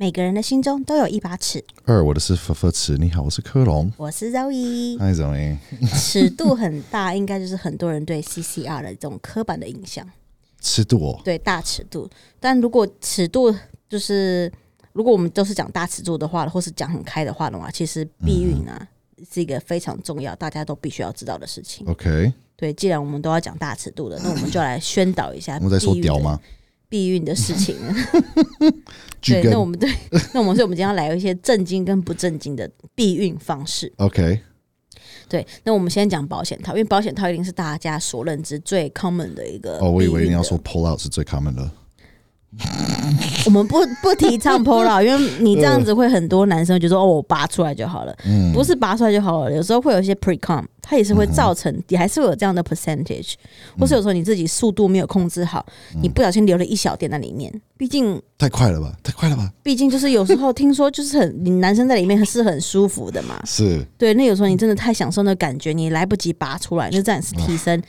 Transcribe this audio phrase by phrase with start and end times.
[0.00, 1.62] 每个人的心中都有一把尺。
[1.84, 2.96] 二，我的是佛佛尺。
[2.96, 3.92] 你好，我是科隆。
[3.98, 4.98] 我是 Zoe。
[4.98, 5.58] 嗨，Zoe。
[5.90, 10.08] 尺度很大，应该就是很多人对 CCR 的这种刻板的印象。
[10.58, 12.08] 尺度哦，对，大尺度。
[12.40, 13.54] 但如果尺度
[13.90, 14.50] 就是，
[14.94, 18.88] 如果我们都是讲大尺度的话，或是讲很开的话的话，其实避孕啊
[19.30, 21.86] 是一个非常重要，大家都必须要知道的事情。
[21.86, 22.32] OK。
[22.56, 25.56] 对，既然我们都要讲大尺度的，那我们就来宣导一下。
[25.56, 26.40] 我们在说屌吗？
[26.90, 27.74] 避孕的事情，
[29.22, 29.88] 对，那我们对，
[30.34, 33.90] 那我们所以我们今天要来一些正经跟不正经的避孕方式。
[33.96, 34.40] OK，
[35.28, 39.78] 对，那我们先讲保险套，因为保险套一定是大家所认知最 common 的一个。
[39.78, 41.70] 哦，我以为你要说 pull out 是最 common 的。
[43.46, 53.34] 我们不不提倡 out，因为你这样子会很多男生就说哦，我拔出来就好了，嗯，不是拔出来就好了，有时候会有一些 pre com，它也是会造成，也还是会有这样的 percentage，
[53.78, 55.64] 或是有时候你自己速度没有控制好，
[56.02, 63.80] 你不小心留了一小点在里面，毕竟太快了吧，太快了吧，毕竟就是有时候听说就是很，你男生在里面是很舒服的嘛， 是。
[63.96, 67.80] 对，那有时候你真的太享受那感觉，你来不及拔出来，那这样是提升。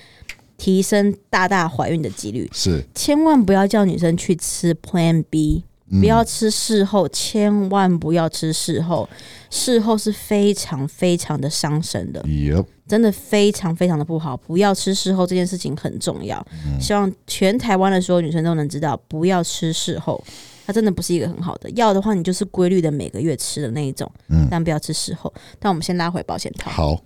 [0.61, 2.47] 提升大大怀孕的几率。
[2.53, 5.63] 是，千万不要叫女生去吃 Plan B，
[5.99, 9.09] 不要吃事后，千万不要吃事后，
[9.49, 12.23] 事后是非常非常的伤身的，
[12.87, 16.45] 真的非常非常的不好，不要吃事后这件事情很重要。
[16.79, 20.23] 希望全台湾的所有女生都能知道，不要吃事后，
[20.67, 21.67] 它真的不是一个很好的。
[21.71, 24.11] 要的话，你就是规律的每个月吃的那一种，
[24.51, 25.33] 但不要吃事后。
[25.59, 27.01] 但我们先拉回保险套，好。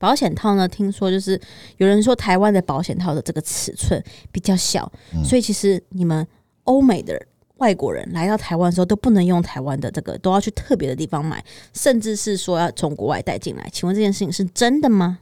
[0.00, 0.66] 保险套呢？
[0.66, 1.38] 听说就是
[1.76, 4.90] 有人说台湾的保险套的这个尺寸比较小，
[5.22, 6.26] 所以其实你们
[6.64, 7.20] 欧美的
[7.58, 13.68] 外国人来到台湾的时候都不能用台湾的这个，都要去特别的地方买，甚至是说要从国外带进来。
[13.70, 15.18] 请问这件事情是真的吗？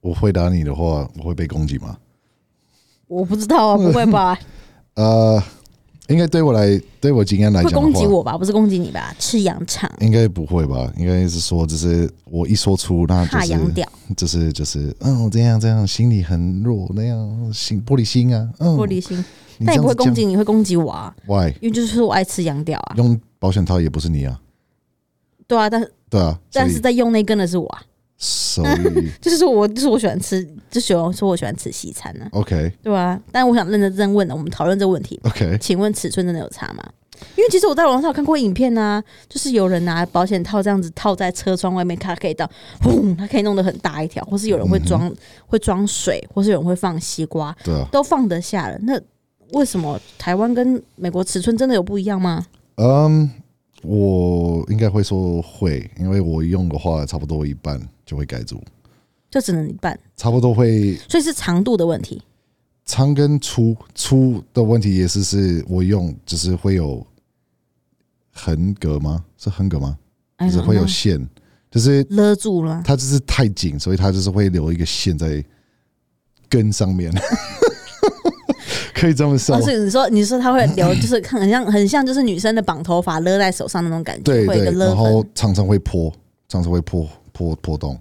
[0.00, 1.98] 我回答你的话，我会被攻击吗？
[3.08, 4.38] 我不知道啊，不会吧？
[4.94, 5.42] 呃。
[6.08, 8.36] 应该对我来，对我经验来讲，会攻击我吧？
[8.36, 9.14] 不是攻击你吧？
[9.18, 9.90] 吃羊肠？
[10.00, 10.92] 应该不会吧？
[10.98, 13.72] 应该是说，就是我一说出，那就是，
[14.14, 19.24] 就是就是，嗯，这样这样，心里很弱，那样心玻璃心啊，嗯，玻璃心。
[19.64, 21.48] 但也不会攻击你，会攻击我啊？Why？
[21.60, 22.94] 因为就是说我爱吃羊屌啊。
[22.96, 24.38] 用保险套也不是你啊？
[25.46, 27.82] 对啊，但是对啊，但是在用那根的是我啊。
[29.20, 32.26] 就是说我就是我喜欢吃，就喜欢说我喜欢吃西餐呢。
[32.32, 35.20] OK，对啊，但我想认真真问的，我们讨论这个问题。
[35.24, 36.82] OK，请问尺寸真的有差吗？
[37.36, 42.48] 因为其实我在网上看过影片啊，就是有人拿保险套这样子套在车窗外面，它可以到
[42.82, 45.10] 轰，它可以弄得很大一条，或是有人会装
[45.46, 48.76] 会装水，或是有人会放西瓜，对啊，都放得下了。
[48.82, 49.00] 那
[49.52, 52.44] 为什么台湾跟美国尺寸真的有不一样吗？
[52.76, 53.30] 嗯，
[53.84, 58.62] 我应该会说会，因为我用的话差不多一半就会盖住。
[59.30, 62.22] 就只能一半，差不多会，所以是长度的问题。
[62.84, 67.04] 长跟粗粗的问题也是，是我用只是会有
[68.32, 69.24] 横格吗？
[69.36, 69.98] 是横格吗？
[70.38, 71.18] 就是会有线，
[71.70, 72.82] 就是勒住了。
[72.84, 75.44] 它就是太紧，所以它就是会留一个线在
[76.48, 77.12] 根上面。
[78.94, 79.60] 可以这么说。
[79.60, 84.22] 是你说你说他会留， 就是很像很像就是女生的绑头发勒在手上那种感觉。
[84.22, 86.12] 对对，然后常常会破，
[86.48, 87.98] 常常会破破破洞。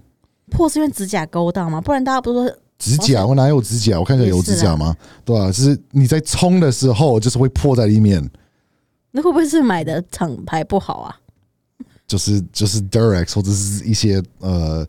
[0.52, 1.82] 破是因为指甲勾到吗？
[1.82, 3.26] 不然大家不是说指甲？
[3.26, 4.00] 我哪有指甲？
[4.00, 4.96] 我看一下有指甲吗？
[5.26, 8.30] 对啊，就是你在冲的时候，就是会破在里面。
[9.12, 11.16] 那会不会是买的厂牌不好啊？
[12.06, 14.86] 就是就是 Durex 或者是一些呃，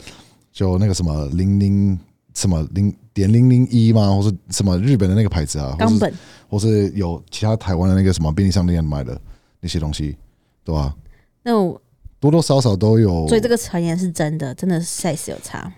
[0.53, 1.99] 就那个什么零零
[2.35, 4.15] 什么零点零零一吗？
[4.15, 5.75] 或是什么日本的那个牌子啊？
[5.79, 6.13] 冈本，
[6.51, 9.19] 或是有其他台湾的那个什么便利商店买的
[9.61, 10.17] 那些东西，
[10.63, 10.95] 对吧？
[11.43, 11.81] 那我。
[12.21, 15.71] 多多少少都有，所以这个传言是真的，真的是 size 有差。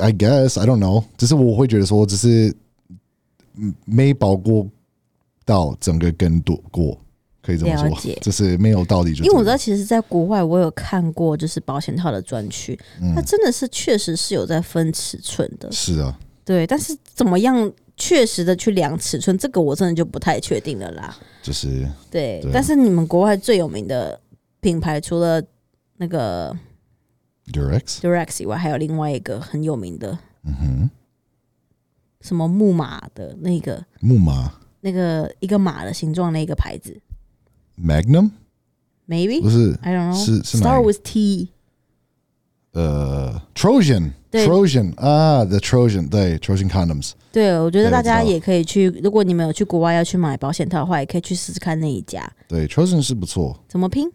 [0.00, 2.52] I guess I don't know，只是我会觉得说，只是
[3.84, 4.66] 没保过
[5.44, 6.98] 到整个根度过，
[7.40, 9.14] 可以这么说，就是没有道理。
[9.14, 12.76] 就因为我知道，其实，在国外我有看过，就是保险套的专区，
[13.14, 15.70] 它真的是确实是有在分尺寸的。
[15.70, 16.18] 是啊，
[16.52, 21.16] 对，但是怎么样确实的去量尺寸，这个我真的就不太确定了啦。
[21.42, 24.20] 就是对，但是你们国外最有名的
[24.60, 25.42] 品牌，除了
[25.96, 26.54] 那个
[27.50, 30.90] Durex Durex 以外，还有另外一个很有名的，嗯哼，
[32.20, 34.52] 什么木马的那个木马，
[34.82, 37.00] 那个一个马的形状那个牌子
[37.80, 39.40] ，Magnum，Maybe？
[39.40, 41.48] 不是，I don't know，是是 Star with T，
[42.72, 54.10] 呃，Trojan，Trojan 啊，The Trojan，对，Trojan condoms，对，我觉得大家也可以去，如果你们有去国外要去买保险套的话，也可以去试试看那一家，对，Trojan 是不错，怎么拼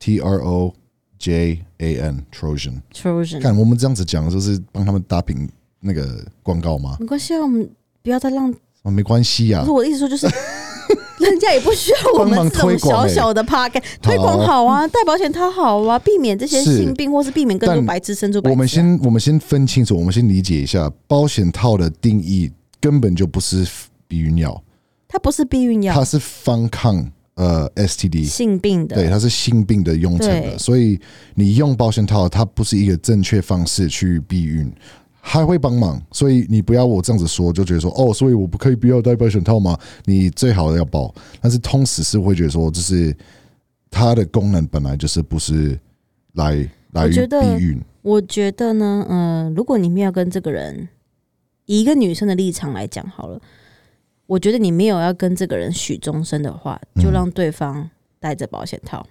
[0.00, 0.74] ？T R O
[1.18, 5.48] J A N Trojan Trojan，看我们这样子讲，就是帮他们打平
[5.78, 6.96] 那个广告吗？
[6.98, 7.70] 没关系啊，我们
[8.02, 8.52] 不要再让
[8.82, 9.60] 啊，没关系呀。
[9.60, 10.26] 不是我的意思说，就是
[11.28, 18.40] 人家也不需要我们这种小小的 park 推广好啊，戴保险套好啊，避免这些性病或是避免更多白痴生出。
[18.44, 22.50] 我们先我们先分清楚，我们先理解一下保险套的定义，
[22.80, 23.66] 根本就不是
[24.08, 24.62] 避孕药，
[25.06, 27.10] 它不是避孕药，它是防抗。
[27.36, 31.00] 呃，STD 性病的，对，它是性病的用成的，所以
[31.34, 34.70] 你用保险套，它不是一个正确方式去避孕，
[35.20, 39.78] 还会帮忙，所以你不要我这样子说，就觉得说哦，所以我不可以不要戴保险套吗？
[40.04, 43.16] 你最好要保，但是通时是会觉得说，就是
[43.90, 45.78] 它的功能本来就是不是
[46.32, 47.16] 来来避
[47.58, 47.80] 孕。
[48.02, 50.88] 我觉得呢，嗯，如果你没有跟这个人
[51.66, 53.40] 以一个女生的立场来讲好了。
[54.26, 57.90] 我觉得你没有要跟这个人许终身的话，就让对方
[58.20, 59.04] 带着保险套，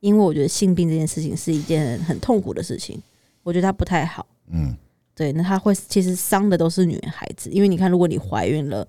[0.00, 2.98] 因为我觉得性病这件事情是一件很痛苦的事情，
[3.42, 4.26] 我觉得它不太好。
[4.48, 4.74] 嗯，
[5.16, 8.86] 对，那他会其实伤的都是女孩子，因为你看，如果你怀孕了，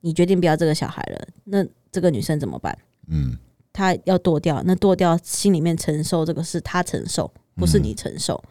[0.00, 2.76] 你决定不要这个小孩了，那这个女生怎么办？
[3.06, 3.38] 嗯，
[3.72, 8.42] 她要剁掉，那剁掉心里面承受这个是她承受，不是你承受。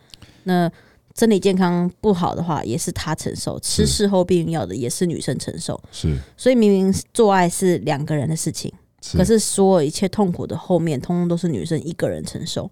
[0.43, 0.71] 那
[1.17, 5.77] 身体健康不好的话，也是她承受；吃事后避孕药的，也是女生承受。
[5.91, 8.73] 是，所以明明做爱是两个人的事情，
[9.11, 12.71] 可是所有一切痛苦的后面，通通都是女生一个人承受。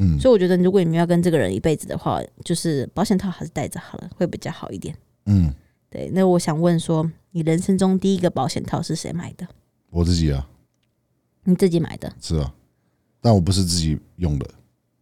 [0.00, 4.96] 嗯，所以我觉得，如果你们要跟这个人一辈子的话，就是保险套还是带着好了，会比较好一点。
[5.26, 5.52] 嗯，
[5.90, 6.08] 对。
[6.14, 9.46] 那我想问说，你人生中第一个保险套是谁买的？
[9.90, 10.48] 我自己啊。
[11.44, 12.12] 你自己买的？
[12.20, 12.54] 是啊，
[13.20, 14.48] 但我不是自己用的。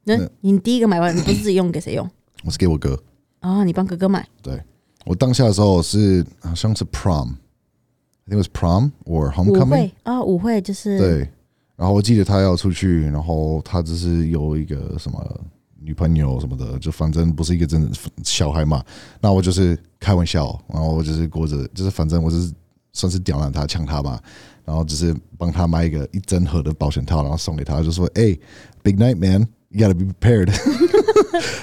[0.04, 2.08] 那你第一个买完，你不是自己用，给谁用？
[2.44, 2.98] 我是给我哥
[3.40, 4.26] 哦，你帮哥哥买。
[4.40, 4.62] 对
[5.04, 11.30] 我当下的时候是好像是 prom，I think was prom or homecoming 啊，舞会就是对。
[11.76, 15.40] 然后我记得他要出去，然后他只是有一个什么
[15.78, 18.82] 女朋友什么的，就反正不是一个真的小孩嘛。
[19.20, 22.50] 那我就是开玩笑，然后我就是过着，就是反正我是
[22.92, 24.18] 算是刁难他、呛他嘛。
[24.64, 28.36] 然后只是帮他买一个一整盒的保险套，然后送给他，就说：“哎
[28.82, 30.48] ，big night man，you gotta be prepared。”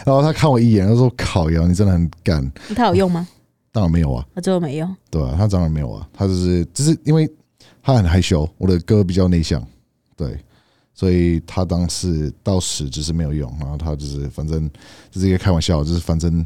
[0.05, 3.27] 然后他看我一眼，他说：“烤窑，你真的很干。”他有用吗？
[3.73, 4.25] 当然没有啊。
[4.33, 4.95] 他最后没用。
[5.11, 6.07] 对啊，他当然没有啊。
[6.13, 7.29] 他就是，只是因为
[7.81, 9.61] 他很害羞，我的哥比较内向，
[10.25, 10.39] 对，
[10.93, 13.51] 所以他当时到死就是没有用。
[13.59, 14.69] 然后他就是，反正
[15.11, 16.45] 就是一个开玩笑，就是反正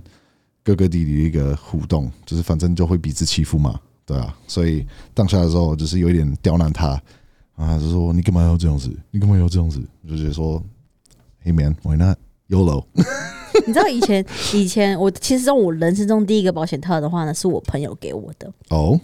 [0.63, 4.37] 哥哥弟弟的一个互动，就是反正就会彼此欺负嘛，对啊。
[4.47, 7.01] 所以当下的时候，就是有一点刁难他
[7.55, 8.89] 啊，就说：“你干嘛要这样子？
[9.11, 10.63] 你干嘛要这样子？”就觉得说
[11.43, 12.17] ：“Hey man，why not？”
[12.49, 12.85] Yolo，
[13.67, 18.97] 你知道以前以前我其实我人生中第一个保险套的话呢，是我朋友给我的哦，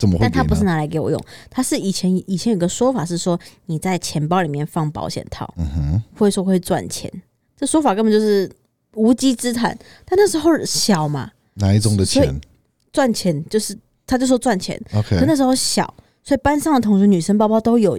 [0.00, 0.16] 怎么？
[0.18, 7.12] 但他不是拿来给我用，他是以前以前有个说法是说你在钱包里面放保险套，嗯哼，会说会赚钱，
[7.54, 8.50] 这说法根本就是
[8.94, 9.78] 无稽之谈。
[10.06, 12.40] 但那时候小嘛，哪一种的钱
[12.90, 13.76] 赚钱就是
[14.06, 15.92] 他就说赚钱，OK，可那时候小，
[16.24, 17.98] 所以班上的同学女生包包都有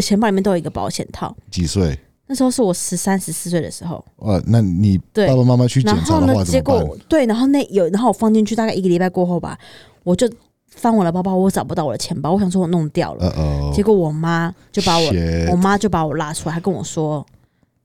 [0.00, 1.98] 钱包里面都有一个保险套，几岁？
[2.26, 4.04] 那时候是我十三十四岁的时候。
[4.18, 9.58] 呃，那你爸爸妈妈去检查的话结果对，然后那有，然后我放进去大概一个礼拜过后吧，
[10.04, 10.30] 我就
[10.80, 13.70] 翻我的包包，我找不到我的钱包，我想说我弄掉了。
[13.74, 15.12] 结果我妈就把我，
[15.50, 17.24] 我妈就把我拉出来，还跟我说，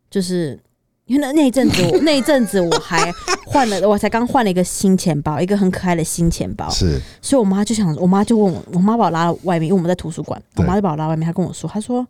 [0.10, 0.58] 就是
[1.06, 3.12] 因为那那一阵子， 那一阵子我还
[3.46, 6.70] 换了，我才刚换了一个新钱包，一个很可爱的新钱包。
[6.70, 12.08] 是，所以我妈就想，我妈就问我，我妈把我拉到外面，因为我们在图书馆，我妈就把我拉外面，她跟我说，她说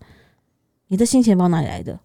[0.90, 2.00] 你的新钱包哪里来的？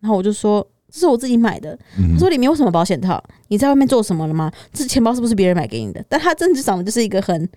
[0.00, 1.78] 然后我就说这是我自己买的。
[2.14, 3.22] 他说里面有什么保险套？
[3.48, 4.50] 你在外面做什么了吗？
[4.72, 6.04] 这钱包是不是别人买给你的？
[6.08, 7.48] 但他真的长得就是一个很、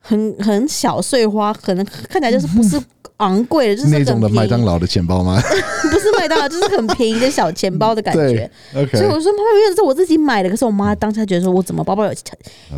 [0.00, 2.80] 很、很小碎花，可能看起来就是不是。
[3.20, 5.38] 昂贵的，就是那种的麦当劳的钱包吗？
[5.92, 8.50] 不是麦当劳，就是很便宜的小钱包的感觉。
[8.74, 12.12] OK，所以我说妈妈，因为是我自己买的，可是我妈当下觉得说，我怎么包包有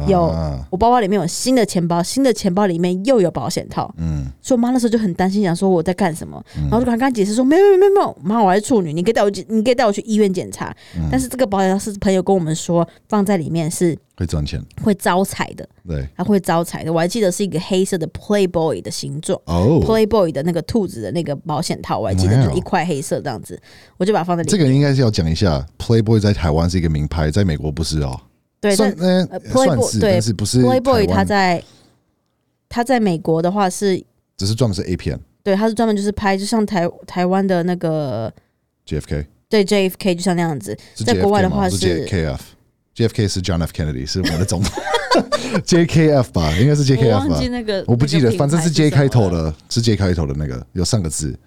[0.06, 0.20] 有
[0.70, 3.92] 我包包里面有新的钱包，新的钱包里面又有保险套。
[3.98, 6.42] 嗯，所以我妈那时候就很担心，想说我在干什么。
[6.54, 10.74] 然后就跟她解释说，没有没有没有，妈，我还是处女，你可以带我去，你可以带我去医院检查。
[11.10, 13.98] 但是这个保险套是朋友跟我们说放在里面是。
[14.14, 16.92] 会赚钱，会招财的，对，它会招财的。
[16.92, 23.60] 我还记得是一个黑色的 Playboy 的形状，哦，Playboy 的那个兔子的那个保险套，我还记得就是一块黑色这样子，
[23.96, 24.58] 我就把它放在里面。
[24.58, 28.20] 这个应该是要讲一下，Playboy 在台湾是一个名牌，在美国不是哦。
[28.60, 31.08] 对，算呃，Playboy 对，是不是 Playboy？
[31.08, 31.62] 它在
[32.68, 34.02] 它在美国的话是，
[34.36, 38.32] 只是专门是 A 片，对，它是专门就是拍，就像台台湾的那个
[38.86, 44.82] JFK，对 JFK 就像那样子，在国外的话是 JKF，JFK 是 John F Kennedy，是我们的总统。
[45.66, 47.40] JKF 吧，应该是 JKF 吧。
[47.50, 51.38] 那个我不记得，反正是 J 开头的，是 J 开头的那个，有三个字。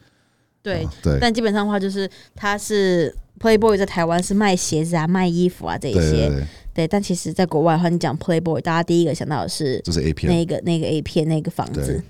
[0.74, 6.46] 对对，但基本上的话，就是它是 Playboy 在台湾是卖鞋子啊、卖衣服啊这一些。
[6.74, 12.04] 对，但其实在国外的话，你讲 Playboy，大家第一个想到的是就是 A 片，那个那个 A 片那个房子。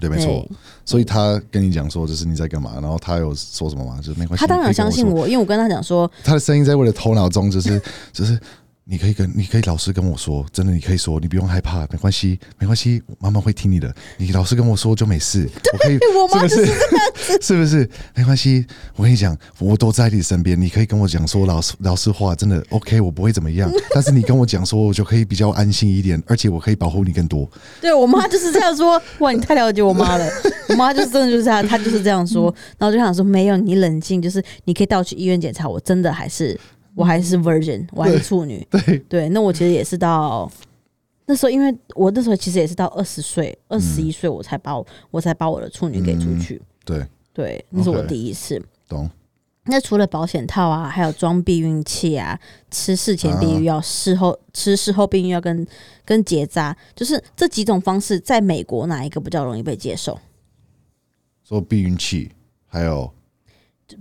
[0.00, 0.46] 对，没错。
[0.84, 2.74] 所以他跟你讲说，就是你在干嘛？
[2.82, 3.98] 然后他有说什么吗？
[4.02, 4.40] 就是没关系。
[4.40, 7.80] 他当然相信我，因为我跟他讲说，他的声音在我的头脑中，就是
[8.12, 8.38] 就是。
[8.90, 13.94] 你可以跟你可以老实跟我说，真的，你可以说，你不用害怕，没关系，没关系，妈妈会听你的。
[14.16, 15.98] 你老实跟我说就没事， 我可以，
[16.48, 16.72] 是不是？
[17.42, 17.90] 是不是？
[18.14, 18.64] 没关系，
[18.96, 23.70] 我跟你讲，我都在你身边，你可以跟我讲说老实老实话，真的 OK，我不会怎么样。
[23.92, 27.46] 但是你跟我讲说，我就可以比较安心一点，而且我可以保护你更多。
[27.82, 30.26] 对我妈就是这样说，哇，你太了解我妈了。
[30.70, 36.58] 我妈就是真的就是这样，她就是这样说，然后就想说没有，你冷静，就是你可以带我去医院检查，我真的还是。
[36.94, 38.66] 我还是 virgin，我还是处女。
[38.70, 40.50] 对对，那我其实也是到
[41.26, 46.60] 那时候，因为我那时候其实也是到二十岁、二十一岁，我才把我我才把我的处女给出去。
[46.84, 48.60] 对对，那是我第一次。
[48.88, 49.08] 懂。
[49.70, 52.40] 那除了保险套啊，还有装避孕器啊，
[52.70, 55.66] 吃事前避孕药，事后吃事后避孕药跟
[56.06, 60.18] 跟结扎，就是这几种方式，在美国哪一个比较容易被接受？
[61.44, 62.30] 做避孕器，
[62.66, 63.12] 还有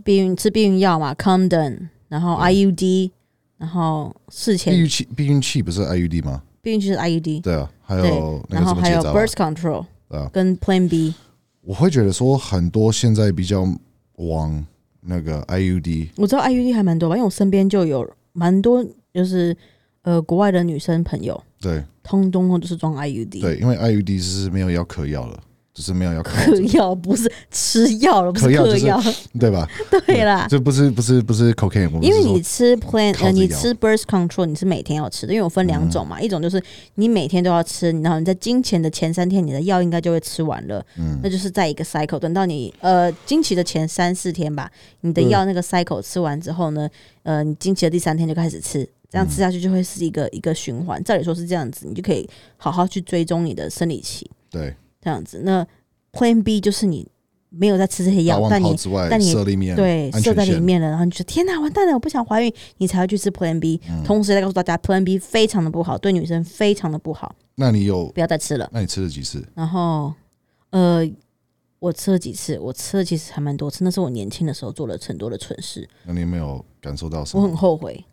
[0.06, 1.90] 避孕吃避孕药嘛，condom。
[2.08, 3.12] 然后 IUD，
[3.58, 6.42] 然后事前避孕器，避孕器不是 IUD 吗？
[6.62, 11.14] 避孕器是 IUD，对啊，还有然后还有 birth control 啊，跟 Plan B。
[11.62, 13.68] 我会觉得说很多现在比较
[14.16, 14.66] 往
[15.02, 19.56] 那个 IUD，我知道 IUD 还蛮多吧，因为我身边就有蛮多就是
[20.04, 25.44] 呃国外的女生朋友，对，通通都是装 IUD，对，因为 IUD 是没有要嗑药了。
[25.78, 29.00] 只是没有要嗑药，不是吃药了，不是嗑药，
[29.40, 29.70] 对吧？
[30.08, 36.60] 对啦，这不是不是不是 cocaine，因为你吃 plan，呃，你吃 birth control，你是每天要吃的，因为我分两种嘛，一种就是
[36.96, 46.90] 你每天都要吃，然后你在经前的前三天，你的药应该就会吃完了，嗯，那就是在一个 cycle，等到你呃经期的前三四天吧，你的药那个 cycle 吃完之后呢，
[47.22, 51.04] 呃，你经期的第三天就开始吃，这样吃下去就会是一个一个循环。
[51.04, 54.76] 照理说是这样子，你就可以好好去追踪你的生理期，对。
[55.08, 55.66] 这样子，那
[56.12, 57.08] Plan B 就是你
[57.48, 58.76] 没有在吃这些药，但你
[59.10, 59.34] 但你
[59.74, 63.80] 对射在里面了，然后你说天哪，完蛋了，我不想怀孕，你才会去吃 Plan B。
[64.04, 67.34] 同时再告诉大家，Plan B 非常的不好，对女生非常的不好。
[67.56, 68.70] 那你有不要再吃了？
[68.74, 69.42] 那你吃了几次？
[69.56, 70.14] 然后
[70.72, 71.10] 呃，
[71.80, 72.60] 我吃了几次？
[72.60, 73.86] 我吃了其实还蛮多次。
[73.86, 75.88] 那是我年轻的时候做了很多的蠢事。
[76.04, 77.42] 那你有没有感受到什么？
[77.42, 78.04] 我很后悔。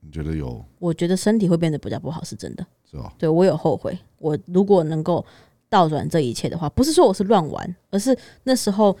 [0.00, 0.64] 你觉得有？
[0.80, 2.66] 我觉得身体会变得比较不好，是真的。
[2.90, 3.14] 是吧？
[3.16, 3.96] 对我有后悔。
[4.18, 5.24] 我如果能够。
[5.74, 8.96] 倒转这一切的话，不是说我是乱玩，而是那时候，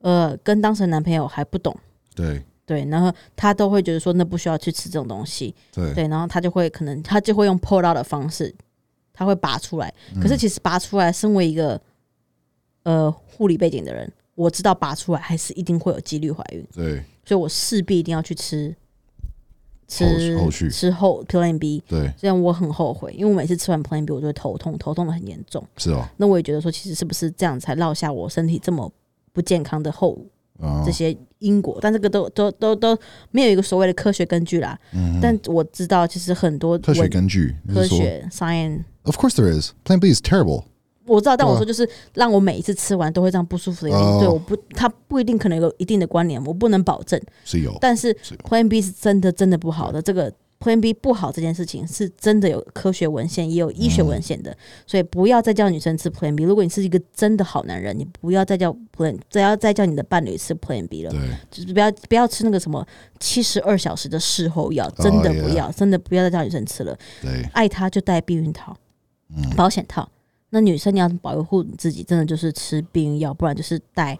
[0.00, 1.72] 呃，跟当时的男朋友还不懂，
[2.16, 2.42] 对。
[2.66, 5.94] 对，然后他都会觉得说那不需要去吃这种东西，对。
[5.94, 8.52] 对，然后他就会可能他就会用 pull out 的方式，
[9.12, 11.80] 他会拔出来，可是其实拔出来，身为一个
[12.82, 18.74] 呃护理背景的人，我知道拔出来还是一定会有几率怀孕，对，所以我势必一定要去吃。
[19.88, 25.64] 吃后续吃后 Plan B，对，这样我很后悔，因为我每次吃完 Plan B，我就会头痛，头痛的很严重。
[25.76, 28.90] 是哦，那我也觉得说，其实是不是这样才落下我身体这么
[29.32, 30.18] 不健康的后
[30.84, 31.78] 这些因果？
[31.80, 32.98] 但这个都都都都
[33.30, 34.78] 没有一个所谓的科学根据啦。
[34.92, 40.64] 嗯，但我知道，其实很多科学根据，科学 science，of course there is Plan B is terrible。
[41.06, 47.20] 我知道，但我说就是让我每一次吃完都会这样不舒服的原因，对，我不，它不一定可能有一定的关联，我不能保证。
[47.44, 48.12] 是有，但是
[48.48, 50.02] Plan B 是真的真的不好的。
[50.02, 56.44] 这个 Plan B 不好这件事情是真的有科学文献也有医学文献的，所以不要再叫女生吃 Plan B。
[56.44, 61.20] 如果你是一个真的好男人，你不要再叫 Plan，不要再叫你的伴侣吃 Plan B 了，对，
[61.50, 62.84] 就是不要不要吃那个什么
[63.20, 66.96] 七十二小时的事后药，真的不要，真的不要再叫女生吃了。
[67.22, 68.74] 对，爱她就带避孕套，
[69.54, 70.08] 保险套。
[70.50, 74.16] 那女生你要保护你自己，真的就是吃避孕药，不然就是带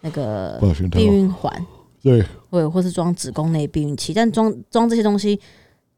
[0.00, 0.58] 那个
[0.90, 1.66] 避孕环，
[2.02, 4.14] 对，或或是装子宫内避孕器。
[4.14, 5.38] 但装装这些东西，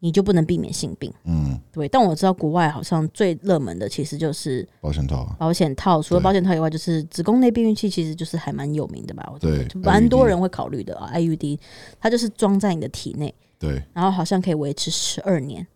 [0.00, 1.12] 你就不能避免性病。
[1.24, 1.88] 嗯，对。
[1.88, 5.36] 但我知道国外好像最热门的其实就是保险套。
[5.38, 9.30] 保险套除了保险套以外，就是子宫内避孕器，其实就是还蛮有名的吧？
[9.32, 11.10] 我对，蛮多人会考虑的啊。
[11.14, 11.58] IUD
[12.00, 15.66] 它就是装在你的体内，对，然后好像可以维持十二年。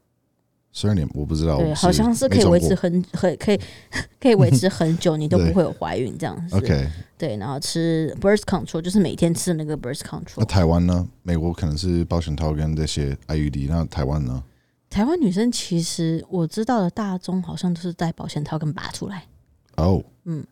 [0.77, 3.61] 十二年我不知道，对，好像是可以维持很很可以
[4.19, 6.57] 可以维持很久，你都不会有怀孕这样子。
[6.57, 10.39] OK，对，然后吃 birth control 就是每天吃那个 birth control。
[10.39, 11.09] 那台湾呢？
[11.23, 14.43] 美国可能是保险套跟这些 IUD，那台湾呢？
[14.91, 19.29] 台湾女生其实我知道的大宗好像都是带保险套跟拔出来。
[19.77, 20.45] 哦，嗯，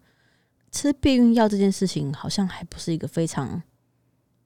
[0.71, 3.61] 吃避孕药这件事情好像还不是一个非常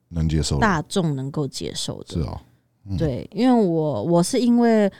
[0.09, 2.14] 能接受、大众能够接受的。
[2.14, 2.40] 是哦，
[2.97, 4.90] 对，因为我我是因为。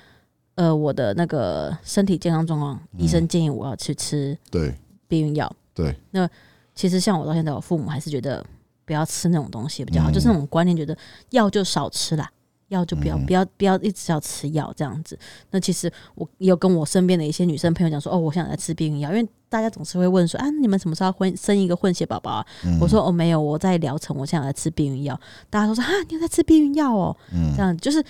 [0.57, 4.75] 呃，我的那个身体健康状况，医生建议我要去吃对
[5.07, 5.51] 避孕药。
[5.73, 6.29] 对，那
[6.75, 8.45] 其实像我到现在，我父母还是觉得
[8.85, 10.97] 不要吃那种东西比较好，就是那种观念，觉得
[11.31, 12.29] 药就少吃啦。
[12.69, 15.17] 药就不要，不要，不要一直要吃药这样子。
[15.53, 22.47] 那其实我有跟我身边的一些女生朋友讲说，哦，我想来吃避孕药，因为大家总是会问说，啊，你们什么时候混生一个混血宝宝啊？
[22.81, 25.17] 我说，哦，没有，我在疗程，我现在来吃避孕药。
[25.49, 27.17] 大家都说，啊，你在吃避孕药哦？
[27.57, 28.05] 这样就是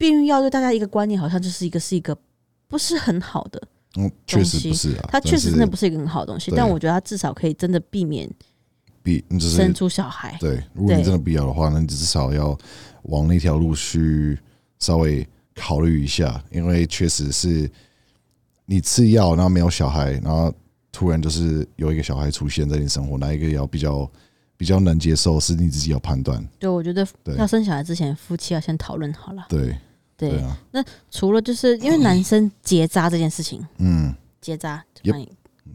[0.00, 2.16] 避孕药对大家一个观念，好像就是一个是一个
[2.66, 3.62] 不是很好的，
[3.98, 6.50] 嗯，确实不是啊，它确实真的不是一个很好的东西。
[6.56, 8.28] 但我觉得它至少可以真的避免
[9.02, 10.36] 避，生出小孩。
[10.40, 12.58] 对，如果你真的必要的话，那你至少要。
[13.04, 14.38] 往那条路去
[14.78, 17.68] 稍微考虑一下，因为确实是
[18.66, 20.52] 你吃药，然后没有小孩，然后
[20.92, 24.08] 突然就是有一个小孩出现在你生活，哪一个要比较
[24.58, 26.46] 比较能接受，是你自己要判断。
[26.58, 29.46] 对，我觉得要生小孩之前，夫妻要先讨论好了。
[29.48, 29.74] 对
[30.28, 30.56] 对啊。
[30.72, 35.26] 那除了就是因为男生结扎这件事情，嗯，结扎，snip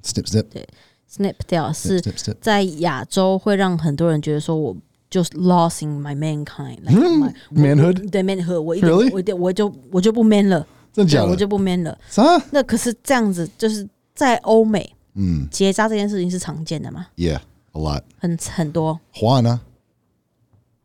[0.03, 0.67] snip，对
[1.09, 1.99] ，snip 掉是
[2.39, 4.75] 在亚洲会让很多人觉得说我。
[5.07, 11.23] 就是 lost in my mankind，like my manhood，对 manhood，我一点我一点我就我就不 man 了，真假？
[11.23, 11.97] 我就不 man 了。
[12.09, 12.21] 啥？
[12.51, 17.39] 那可是这样子，就是在欧美，嗯，结扎这件事情是常见的吗？Yeah，a
[17.79, 18.99] lot，很很多。
[19.13, 19.61] 华呢？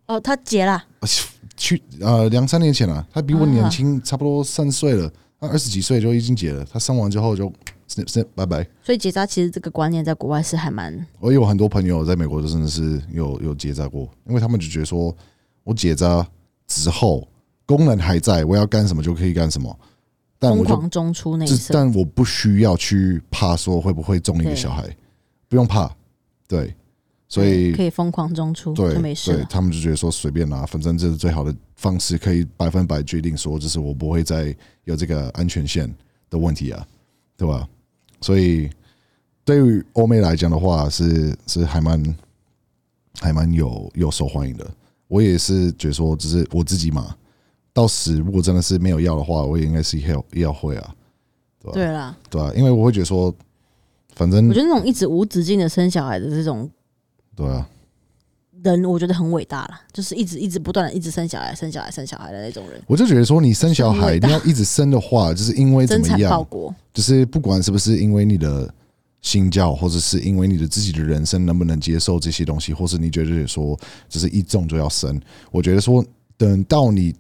[0.07, 0.85] 哦，他结了，
[1.61, 7.53] 去呃两三年前了，他比我年轻差不多三岁了，他二十几岁就已经结了，他生完之后就。
[8.37, 8.65] 拜拜。
[8.85, 11.05] 所以结扎其实这个观念在国外是还蛮……
[11.19, 15.13] 我有很多朋友在美国，真的是有有结扎过，因为他们就觉得说，
[15.65, 16.25] 我结扎
[16.69, 17.27] 之后
[17.67, 19.77] 功能还在，我要干什么就可以干什么。
[20.39, 24.89] 但疯狂中出那次，但我不需要去怕说会不会中一个小孩，
[25.49, 25.91] 不用怕。
[26.47, 26.73] 对，
[27.31, 29.33] 所以可以疯狂中出，对，没事。
[29.33, 35.89] 对他们就觉得说随便拿，反正这是最好的方式，可以百分百决定说，就是我不会再有这个安全线
[36.29, 36.87] 的问题啊，
[37.37, 37.69] 对吧？
[38.21, 38.69] 所以，
[39.45, 42.17] 对于欧美来讲的话，是是还蛮
[43.21, 44.69] 还蛮有有受欢迎的。
[45.07, 47.15] 我也是觉得说，只是我自己嘛。
[47.73, 50.95] 到时如果真的是没有要的话，我也应该是要要会啊，
[51.61, 51.73] 对吧？
[51.75, 53.33] 对啦，对啊，因为我会觉得说，
[54.17, 56.69] 反正我觉得那种一直无止境的生小孩的这种，
[57.41, 57.67] 对啊。
[58.63, 62.79] 人我觉得很伟大了，就是一直一直不断的一直生小孩、生小孩、生小孩的那种人。
[62.87, 66.47] 我就觉得说，你生小孩你要一直生的话，就是因为怎么样？
[66.93, 68.71] 就是不管是不是因为你的
[69.23, 73.79] 心教，或者是因为你的自己的人生能不能接受这些东西，或是你觉得说
[74.11, 75.19] 就是一中就要生？
[75.51, 76.05] 我觉得说，
[76.37, 77.15] 等到你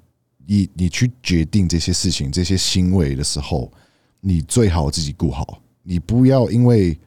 [0.44, 3.72] 你你去决定这些事情、这些行为的时候，
[4.20, 6.98] 你最好自己顾好，你不要因为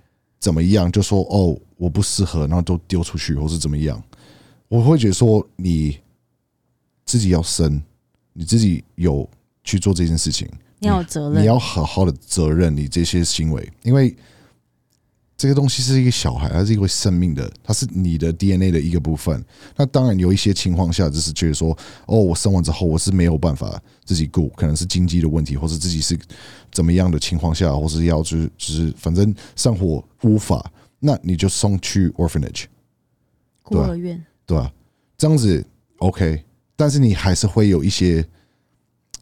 [0.44, 4.04] 怎么样就说哦我不适合，然后都丢出去，或是怎么样。
[4.68, 5.98] 我会觉得说，你
[7.06, 7.82] 自己要生，
[8.34, 9.26] 你自己有
[9.64, 10.46] 去做这件事情，
[10.80, 14.14] 你要责任，你要好好的责任你这些行为，因为
[15.36, 19.44] 这个东西是一个小孩，它是一个生命的，它是你的 DNA 的一个部分。
[19.76, 26.18] 那当然有一些情况下，就是觉得说，哦，我生完之后我是没有办法自己顾，可能是经济的问题，或是自己是
[26.72, 32.66] 怎么样的情况下，或是要就是就是反正生活无法，那你就送去 orphanage
[33.64, 34.24] 孤儿院。
[34.46, 34.72] 对吧？
[35.18, 35.66] 这样子
[36.00, 36.44] OK，
[36.76, 38.26] 但是你还是会有一些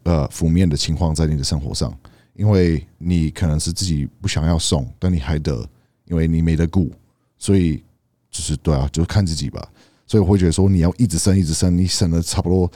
[0.02, 1.96] 呃负面的情况在你的生活上，
[2.34, 5.64] 因为你可能是自己不想要送，但你还得，
[6.12, 6.92] 因为你没得顾，
[7.38, 7.82] 所以
[8.30, 9.66] 就是对啊，就是看自己吧。
[10.06, 12.70] 所以我会觉得说，你要一直生，一直生，你生了差不多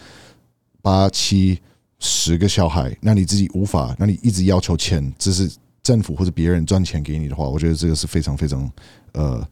[0.81, 1.61] 八七
[1.99, 5.51] 十个小孩，那你自己无法，那你一直要求钱，这是
[5.83, 8.71] 政府或者别人赚钱给你的话，我觉得这个是非常非常
[9.13, 9.47] 呃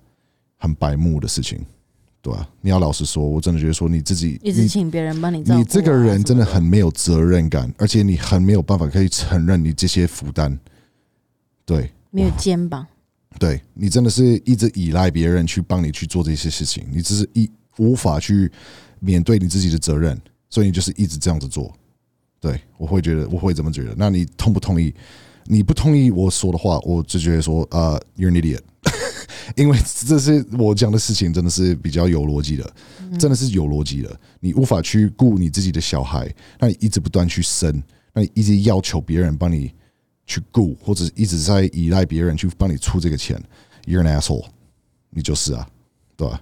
[0.56, 1.64] 很白目的事情。
[2.22, 2.48] 对吧？
[2.62, 10.58] 你要老实说，我真的觉得说你自己一直请别人帮你，你这个人真的很没有责任感，而且你很没有办法可以承认你这些负担。
[11.66, 12.86] 对，没有肩膀。
[13.38, 18.50] 对你真的是一直依赖别人去帮你去做这些事情，你只是一无法去
[19.00, 21.74] 面对你自己的责任，所以你就是一直这样子做。
[22.40, 23.94] 对我会觉得，我会这么觉得。
[23.96, 24.94] 那你同不同意？
[25.46, 28.60] 你不同意我说的话，我就觉得说，呃，you're an idiot。
[29.56, 32.74] 因为这是我讲的事情，真的是比较有逻辑的，
[33.18, 34.20] 真的是有逻辑的。
[34.40, 37.82] 你无法去顾你自己的小孩，那你一直不断去生，
[38.14, 39.72] 那你一直要求别人帮你
[40.26, 43.42] 去雇，或者一直在依赖别人去帮你出这个钱
[43.84, 44.44] ，you're an asshole，
[45.10, 45.68] 你就是啊，
[46.16, 46.40] 对吧？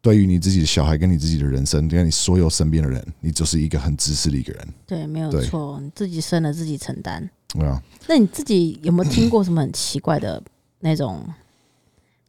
[0.00, 4.68] 对于你自己的小孩跟你自己的人生，跟你所有身边的人，你就是一个很自私的一个人。
[4.86, 7.28] 对，没有错，你自己生了自己承担。
[7.48, 7.82] 对啊。
[8.06, 10.42] 那你自己有没有听过什么很奇怪的
[10.80, 11.24] 那种？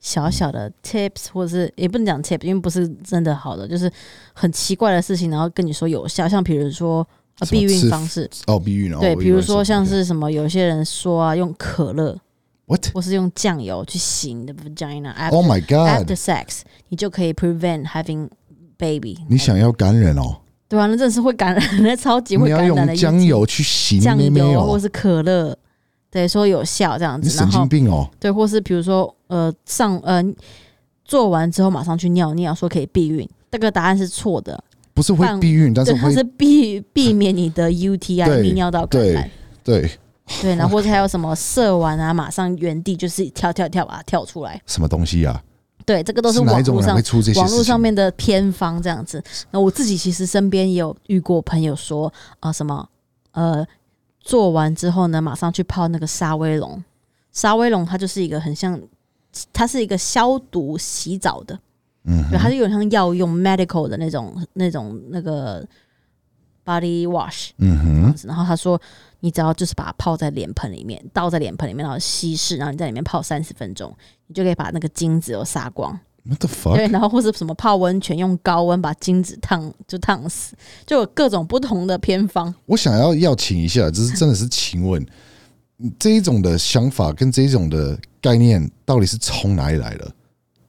[0.01, 3.91] 小小的 tips，或者是也不能讲 tips，因为不是真的好的，就是
[4.32, 7.05] 很奇怪的事情，然后跟你说有效，像比如说
[7.49, 12.17] 避孕方式哦，避孕哦对，比如说像是什么，有些人说啊，用可乐
[12.65, 18.28] ，what，或是用酱油去洗你的 vagina，oh my god，after sex，你就可以 prevent having
[18.78, 19.17] baby。
[19.30, 20.38] 你想要感染哦？
[20.67, 22.95] 对啊，那真的是会感染，那超级会感染的。
[22.95, 25.58] 酱油去洗酱油，或是可乐，
[26.12, 27.28] 对，说有效这样子。
[27.30, 28.08] 神经病哦！
[28.19, 30.23] 对，或是比如说，呃，上呃
[31.04, 34.63] 做完之后马上去尿尿，说可以避孕，这个答案是错的。
[34.99, 39.31] 不是会避孕，但是它是避避免你的 UTI 泌尿道感染。
[39.63, 39.89] 对
[40.41, 44.62] 对，然后或者还有什么射完啊， 马上原地就是跳跳跳把它跳出来。
[44.65, 45.41] 什么东西啊？
[45.85, 47.01] 对，这个都是网络上
[47.35, 49.23] 网络上面的偏方这样子。
[49.51, 52.88] 那我自己其实身边也有遇过朋友说啊，什么
[53.31, 53.65] 呃，
[54.19, 56.83] 做完之后呢，马上去泡那个沙威龙。
[57.31, 58.79] 沙威龙它就是一个很像，
[59.53, 61.57] 它是一个消毒洗澡的，
[62.10, 65.65] 嗯，对，它是有点像药用 medical 的那种那种那个
[66.65, 68.15] body wash，嗯哼。
[68.28, 68.80] 然后他说。
[69.22, 73.93] 你只要就是把它泡在脸盆里面，倒在脸盆里面，然后稀释，然后你在里面泡三十分钟，
[74.28, 76.00] 你就可以把那个精子都杀光。
[76.74, 82.56] 对，然后或者什么泡温泉，用高温把精子烫就烫死，就有各种不同的偏方。
[82.65, 85.06] 我想要要请一下，就是真的是请问
[86.00, 90.10] 这一种的想法跟这一种的概念到底是从哪里来的？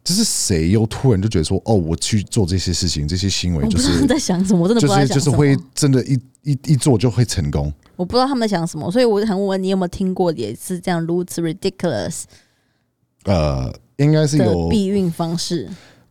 [0.03, 4.61] 就是谁又突然就觉得说，哦，我去做这些事情，这些行为就是在想什么？
[4.61, 7.73] 我真的就是就是会真的，一一一做就会成功。
[7.97, 12.23] 我不知道他们在想什么，所以我很问你有没有听过也是这样如此 ridiculous？
[13.25, 15.69] 呃，应该是有避孕方式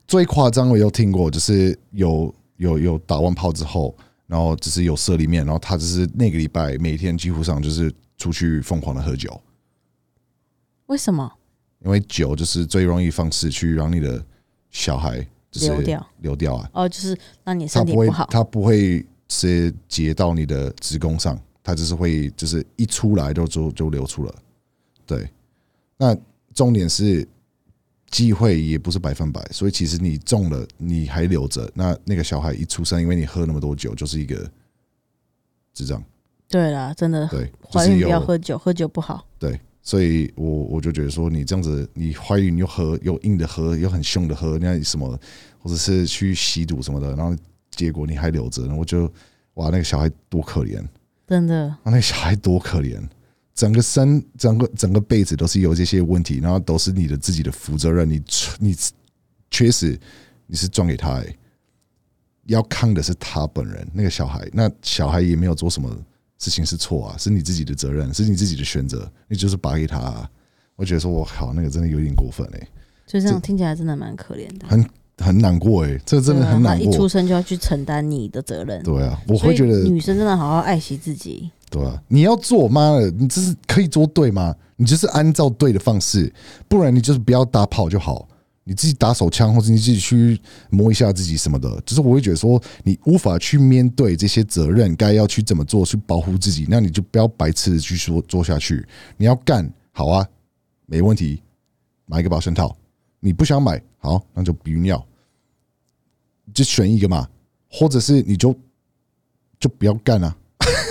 [0.08, 3.96] 最夸张，我有听过，就是有有有打完炮之后，
[4.28, 9.42] 然后就是有射里面，然后他就是那个礼拜每天几乎上就是出去疯狂的喝酒。
[10.86, 11.32] 为什么？
[11.84, 14.24] 因为酒就是最容易方式去让你的
[14.70, 16.70] 小孩流掉流掉啊！
[16.74, 21.40] 哦，就是让你身体不好，它不会直接结到你的子宫上。
[21.62, 24.34] 它就是会，就是一出来就就就流出了，
[25.06, 25.30] 对。
[25.98, 26.18] 那
[26.52, 27.28] 重点是
[28.10, 34.50] 机会也不是百分百，所以其实你中了，你还留着，那那个小孩一出生，因为你喝那么多酒，就是一个
[35.74, 36.04] 智障。
[36.48, 39.28] 对啦，真的，对，怀孕不要喝酒，喝酒不好。
[39.38, 45.20] 对，所以我我就觉得说，你这样子，你怀孕又喝又硬的喝，又很凶的喝，那什么，
[45.58, 47.36] 或者是去吸毒什么的，然后
[47.72, 49.12] 结果你还留着，我就
[49.56, 50.84] 哇，那个小孩多可怜。
[51.28, 53.00] 真的，那小孩多可怜，
[53.54, 58.10] 整个身整个整个辈子都是有这些问题，然后都是你的自己的负责任。
[58.10, 58.22] 你
[58.60, 58.76] 你
[59.52, 60.00] 确实
[60.48, 61.24] 你是撞给他，
[62.46, 63.88] 要看的是他本人。
[63.94, 65.96] 那个小孩，那小孩也没有做什么
[66.40, 70.28] 事情是错啊，是你自己的责任，是你自己的选择，你就是拔给他。
[70.76, 72.68] 我觉得说，我靠，那个真的有点过分哎，
[73.06, 74.68] 就这样听起来真的蛮可怜的。
[74.68, 74.84] 很。
[75.22, 76.88] 很难过哎，这真的很难过。
[76.88, 78.82] 一出生就要去承担你的责任。
[78.84, 81.52] 对啊，我会觉得女生真的好好爱惜自己。
[81.70, 84.56] 对啊，你要做妈的，你这是可以做对吗？
[84.78, 86.34] 你就是按照对的方式，
[86.70, 88.29] 不然你就是不要打炮就好。
[88.70, 91.82] 你自己打手枪，或者你自己去摸一下自己什么的。
[91.84, 98.88] 就是我会觉得说，你无法去面对这些责任，该要去怎么做去保护自己，那你就不要白痴的去说做下去。
[99.18, 100.24] 你要干好啊，
[100.86, 101.42] 没问题，
[102.06, 102.78] 买一个保险套。
[103.20, 105.04] 你不想买，好，那就避孕药。
[106.54, 107.28] 就选一个嘛，
[107.72, 108.56] 或者是你就
[109.60, 110.38] 就不要干啊！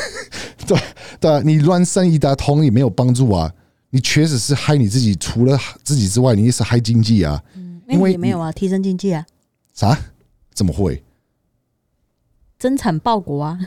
[0.66, 0.76] 对
[1.20, 3.54] 对，你乱生一大通也没有帮助啊！
[3.90, 7.42] 你确实是害你自己，除了自己之外，你也是害经济啊！
[7.88, 9.26] 嗯，因为也没有啊，提升经济啊？
[9.74, 9.98] 啥？
[10.54, 11.02] 怎么会？
[12.58, 13.58] 增产报国啊？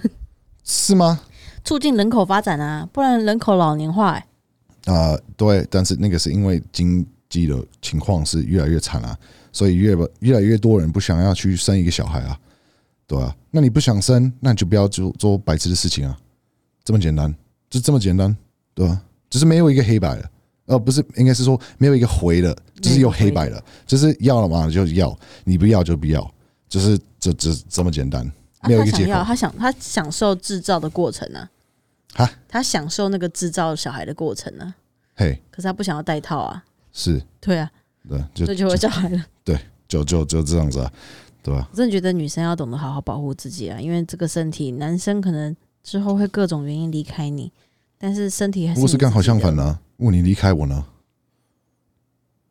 [0.63, 1.21] 是吗？
[1.63, 2.87] 促进人口发展啊！
[2.91, 4.21] 不然人口老年化。
[4.85, 9.17] 啊，对，但是那个是因为经济的情况是越来越惨啊。
[9.53, 12.39] 所以越越来越多人不想要去生一个小孩啊，
[13.05, 13.35] 对啊？
[13.51, 16.17] 那你不想生，那你就不要做做白痴的事情啊，
[16.83, 17.33] 这么简单，
[17.69, 18.35] 就这么简单，
[18.73, 19.01] 对吧？
[19.29, 20.29] 只是没有一个黑白的，
[20.65, 26.33] 呃，不是，应该是说没有一个回的，就是又黑白的，就是要了嘛就要，你不要就不要，
[26.69, 28.29] 就是这这这么简单，
[28.63, 29.23] 没有一个结果。
[29.23, 31.49] 他想他享受制造的过程呢，
[32.13, 34.73] 哈，他享受那个制造小孩的过程呢，
[35.15, 37.69] 嘿，可是他不想要戴套啊，是，对啊。
[38.09, 39.25] 对，就就会小孩了。
[39.43, 39.55] 对，
[39.87, 40.91] 就就就这样子啊，
[41.43, 41.67] 对吧？
[41.71, 47.51] 我真的觉得女生要懂得好好保护自己啊，因为这个身体，男生可能之后会各种原因离开你，
[47.99, 48.81] 但是身体还是。
[48.81, 49.55] 我是刚好相反
[50.01, 50.85] 呢，问你离开我呢？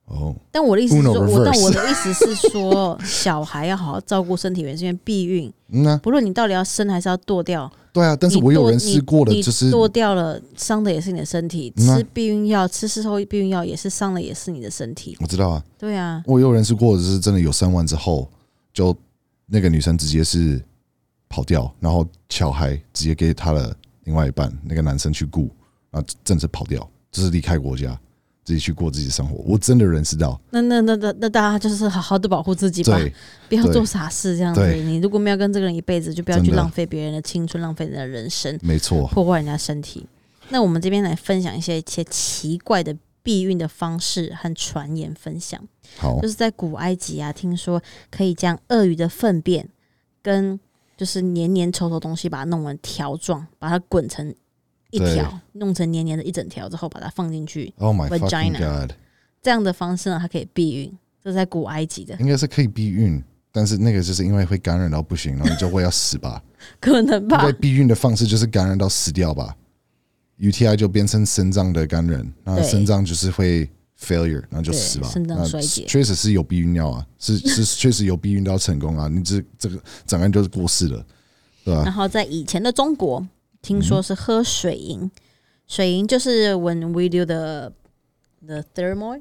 [0.07, 5.53] 哦，但我的意思是说，我但我的意思是说，小孩要好好照顾身体，原因避孕。
[5.69, 7.71] 嗯啊，不论你到底要生还是要剁掉。
[7.93, 11.73] 对啊，但是我有人试过了，就是剁掉了，伤的也是你的身体。
[11.77, 15.17] 吃避孕药，吃事后避孕药也是伤的，也是你的身体。
[15.21, 18.29] 我知道啊，对啊，我有人试过，就是真的有生完之后，
[18.73, 18.97] 就
[19.47, 20.61] 那个女生直接是
[21.29, 25.49] 跑掉，然后小孩直接给他的另外一半那个男生去顾，
[25.93, 27.99] 啊，正式跑掉，就是离开国家，
[28.45, 29.37] 自己去过自己的生活。
[29.47, 32.99] 我真的认识到，那那那那那大家就是好好的保护自己吧，
[33.49, 34.75] 不要做傻事这样子。
[34.75, 40.07] 你如果没有跟这个人一辈子，就不要去浪费别人的青春，浪费人的人生，没错，破坏人家身体。
[40.51, 45.61] 那我们这边来分享一些一些奇怪的避孕的方式和传言分享。
[45.97, 49.69] 好，就是在古埃及啊，听说可以将鳄鱼的粪便
[50.23, 50.59] 跟
[50.97, 54.35] 就是黏黏稠稠东西，把它弄成条状，把它滚成。
[54.91, 57.73] 一条弄成黏黏的一整条之后，把它放进去。
[57.79, 58.93] Oh my god！
[59.43, 60.93] 这样的方式呢，它可以避孕。
[61.23, 63.23] 这是在古埃及的，应该是可以避孕，
[63.53, 66.43] 但是那个就是因为会感染到不行，然后你就会要死吧？
[66.81, 67.51] 可能吧。
[67.61, 69.55] 避孕的方式就是感染到死掉吧
[70.39, 73.69] ？UTI 就变成肾脏的感染，那肾脏就是会
[74.01, 75.11] failure，然后就死吧。
[75.13, 75.85] 肾脏衰竭。
[75.85, 81.05] 确实是有避孕药啊，是 是确实有避孕到成功啊，你这这个整个人就是过世了，
[81.65, 81.83] 对吧？
[81.85, 83.27] 然后在以前的中国。
[83.63, 85.11] 听说是喝水银，
[85.67, 87.73] 水银就是 when we do the
[88.47, 89.21] the thermal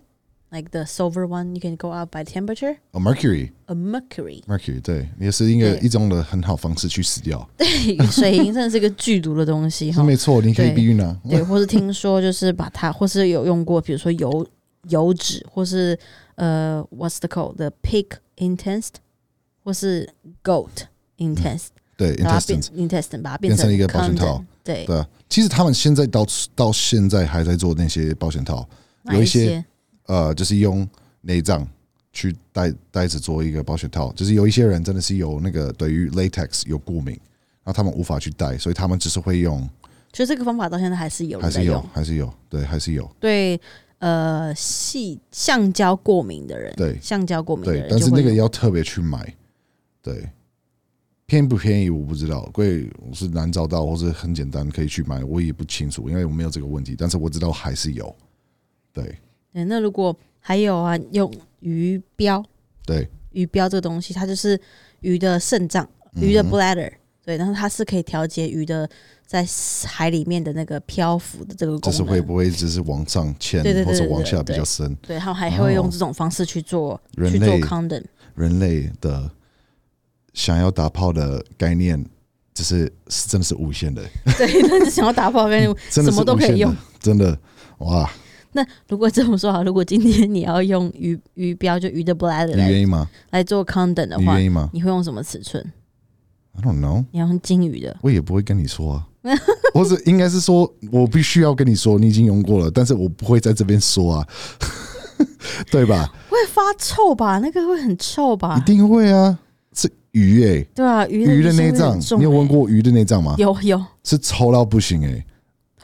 [0.52, 4.82] like the silver one you can go up by temperature a mercury a mercury mercury
[4.82, 7.48] 对，也是一个一种的很好方式去死掉。
[7.58, 11.20] 对，水银真的是个剧毒的东西哈，没错，你可以避孕啊。
[11.30, 14.48] 对，或是听说就是把它，或是有用过，比如说油
[14.88, 15.98] 油脂，或是
[16.36, 18.96] 呃，what's the called the pig intestine，
[19.64, 20.10] 或是
[20.44, 21.79] goat intestine。
[22.00, 24.42] 对，intestine，intestine 把它变成一个保险套。
[24.64, 28.66] 对对，其实他们现在到到现在还在做那些保险套，
[29.12, 29.62] 有一些
[30.06, 30.88] 呃，就是用
[31.20, 31.68] 内脏
[32.14, 34.14] 去带袋子做一个保险套。
[34.14, 37.08] 就是有一些人真的是有那个对于 latex 有过敏，
[37.64, 39.60] 然后他们无法去戴，所以他们只是会用。
[40.14, 43.12] 所以这个方法到现在还是有，还是有，还是有，对，还是有。
[43.20, 43.60] 对，
[43.98, 49.36] 呃，细橡胶过敏的人，对，橡胶过敏的人，但是那个要特别去买，
[50.02, 50.30] 对。
[51.30, 56.96] 便不便宜我不知道，贵是难找到，或者很简单可以去买，我也不清楚，因为我没有这个问题。
[56.98, 58.14] 但是我知道还是有，
[58.92, 59.16] 对。
[59.54, 62.44] 对，那如果还有啊，用鱼标，
[62.84, 64.60] 对，鱼标这个东西，它就是
[65.02, 66.92] 鱼的肾脏，鱼的 bladder，
[67.24, 68.90] 对，然后它是可以调节鱼的
[69.28, 69.46] 在
[69.86, 71.92] 海里面的那个漂浮的这个功能。
[71.92, 74.96] 就是会不会只是往上潜，或者往下比较深？
[75.04, 79.32] 对，然后还会用这种方式去做去做 condom，人类的。
[80.40, 82.02] 想要打炮的概念，
[82.54, 84.02] 就是是真的是无限的。
[84.38, 87.38] 对，但是想要打炮概念， 什么都可以用，真的
[87.80, 88.10] 哇！
[88.54, 93.10] 那如果这么说啊，如果今天你要用鱼鱼标，就鱼的 bladder，你愿意吗？
[93.32, 94.70] 来做 condom 的话，你愿意吗？
[94.72, 95.62] 你会用什么尺寸
[96.54, 97.04] ？I don't know。
[97.12, 99.06] 你要用金鱼的，我也不会跟你说啊。
[99.76, 104.28] 或者应该是说，我必须要跟你说，你已经用过了，但是我不会在这边说啊，
[105.70, 106.10] 对吧？
[106.30, 107.40] 会发臭吧？
[107.40, 108.58] 那个会很臭吧？
[108.58, 109.38] 一定会啊。
[110.12, 113.36] 鱼诶，对啊，鱼鱼的内脏，你有闻过鱼的内脏吗？
[113.38, 115.24] 有有，是臭到不行诶。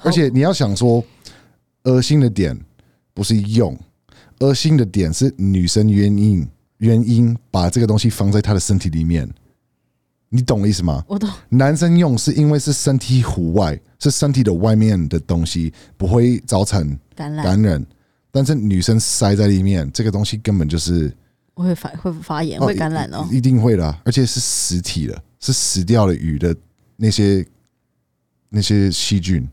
[0.01, 1.03] 而且你要想说，
[1.83, 2.59] 恶心的点
[3.13, 3.77] 不是用，
[4.39, 9.29] 恶心的点是女生原因原因把这个东西放在她的身体里面，
[10.29, 11.03] 你懂我意思吗？
[11.07, 11.29] 我懂。
[11.49, 17.85] 男生用是因为是身体户外，是身体的外面的东西不会造成感染，感染，
[18.31, 21.13] 但是女生塞在里面，这个东西根本就是。
[21.63, 26.55] 会发会发炎会感染哦，一定会的，而且是死体的，是死掉的鱼的
[26.97, 27.45] 那些
[28.49, 29.47] 那些细菌，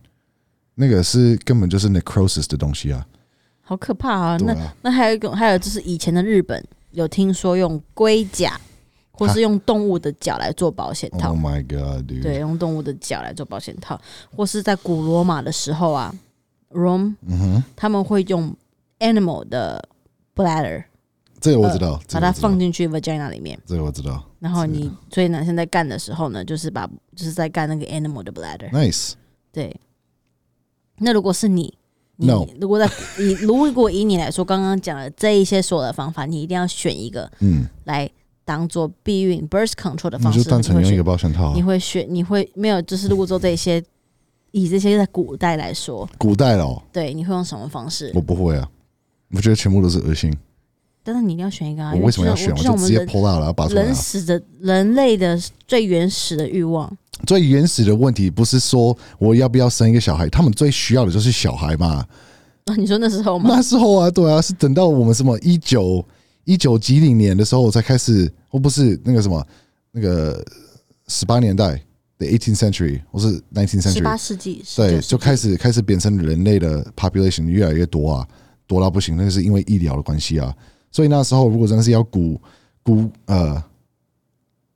[0.75, 3.07] 那个是根本就是 necrosis 的东西啊，
[3.61, 4.37] 好可怕啊！
[4.39, 8.61] 那那还有一个，还有就是以前的日本有听说用龟甲
[9.13, 12.05] 或是用动物的脚来做保险套，Oh my god！
[12.23, 14.01] 对，用动物的脚来做保险套，
[14.35, 16.13] 或是在古罗马的时候啊
[16.71, 18.57] ，Rome，嗯哼，他们会用
[18.99, 19.89] animal 的
[20.35, 20.85] bladder。
[21.43, 23.59] 这个我知道，把它放进去 vagina 里面。
[23.67, 24.25] 这个我知道。
[24.39, 28.71] 然后你，所以男生在干的时候呢，就是把，就是在干那个 animal 的 bladder。
[28.71, 29.13] Nice。
[29.51, 29.77] 对。
[30.99, 31.77] 那如果是你，
[32.17, 32.29] 你
[32.61, 38.09] 如果在以如果以你来说，刚刚讲的这一些所有的方法，你一定要选一个，嗯，来
[38.45, 40.39] 当做避孕 birth control 的方式。
[40.39, 41.53] 你就单纯用一个保险套。
[41.55, 42.07] 你会选？
[42.09, 42.81] 你会没有？
[42.83, 43.83] 就是如果做这些，
[44.53, 48.13] 以这些在古代来说，古代哦，对，你会用什么方式？
[48.15, 48.69] 我不会啊，
[49.31, 50.33] 我觉得全部都是恶心。
[51.05, 51.93] 但是你一定要选一个啊！
[51.95, 52.53] 我为什么要选？
[52.55, 56.91] 我就直接泼到了，把人死的人类的最原始的欲望。
[57.27, 62.05] 最原始的问题不是说我要不要生一个小孩，他们最需要的就是小孩嘛？
[62.67, 63.51] 啊，你说那时候吗？
[63.53, 66.05] 那时候啊，对啊，是等到我们什么一九
[66.45, 69.45] 一九几零年的时候才开始，我不是那个什么
[69.91, 70.45] 那个
[71.09, 71.81] 十八年代
[72.19, 78.29] 的 eighteenth century，或是 nineteenth century，十八世纪对，就开始开始变成人类的 population 越来越多啊，
[78.67, 80.55] 多到不行，那是因为医疗的关系啊。
[80.93, 82.41] 所以那时候，如果真的是要估
[82.85, 83.61] 估呃，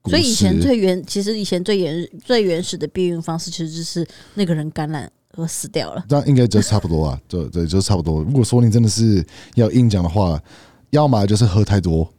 [0.06, 6.04] 所以以前最原其实以前最原最原始的避孕方式，其实就是那个人感染而死掉了。
[6.08, 8.22] 这样应该就差不多啊， 对对，就差不多。
[8.22, 9.24] 如果说你真的是
[9.54, 10.42] 要硬讲的话，
[10.90, 12.10] 要么就是喝太多。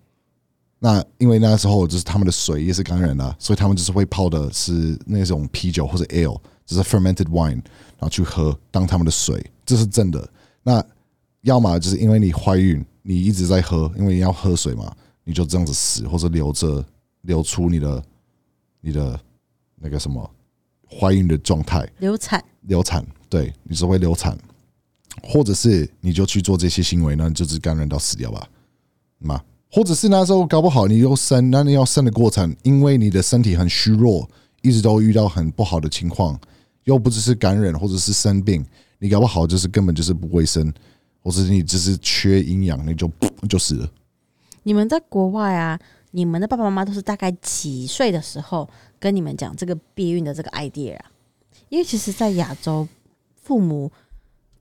[0.79, 10.29] 那因为那时候就是他们的水也是感染了，所以他们就是会泡的是那种啤酒或者 ale，就是 fermented wine，然后去喝当他们的水，这是真的。
[10.62, 10.86] 那
[11.41, 14.93] 要么就是因为你怀孕，你一直在喝，因为你要喝水嘛，
[15.23, 16.83] 你就这样子死，或者流着
[17.21, 18.03] 流出你的
[18.81, 19.17] 你的
[19.77, 20.29] 那个什么
[20.99, 24.37] 怀孕的状态，流产，流产，对，你是会流产，
[25.23, 28.45] 或者是你就去做这些行为呢，就是感染到死掉吧，
[29.19, 29.41] 嘛。
[29.71, 34.29] 或者是那时候搞不好你又生，那你要生的过程，因为你的身体很虚弱，
[34.61, 36.37] 一直都遇到很不好的情况，
[36.83, 38.65] 又不只是感染或者是生病，
[38.99, 40.73] 你搞不好就是根本就是不卫生，
[41.27, 43.11] 或是你只是缺营养，你就
[43.49, 43.89] 就死了。
[44.63, 45.77] 你们在国外啊，
[46.11, 51.11] 你们的爸爸妈妈都是大概几岁的时候跟你们讲这个避孕的这个 idea 啊？
[51.67, 52.87] 因为其实，在亚洲，
[53.35, 53.91] 父母。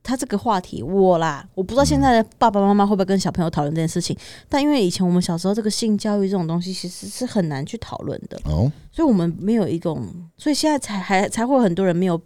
[0.09, 4.16] 他这个话题，我啦，我不知道现在的爸爸妈妈会不会跟小朋友讨论这件事情。
[4.48, 12.16] 但因为以前我们小时候，这个性教育这种东西其实是很难去讨论的，哦，所以我们没有一种，所以现在才还才会很多人没有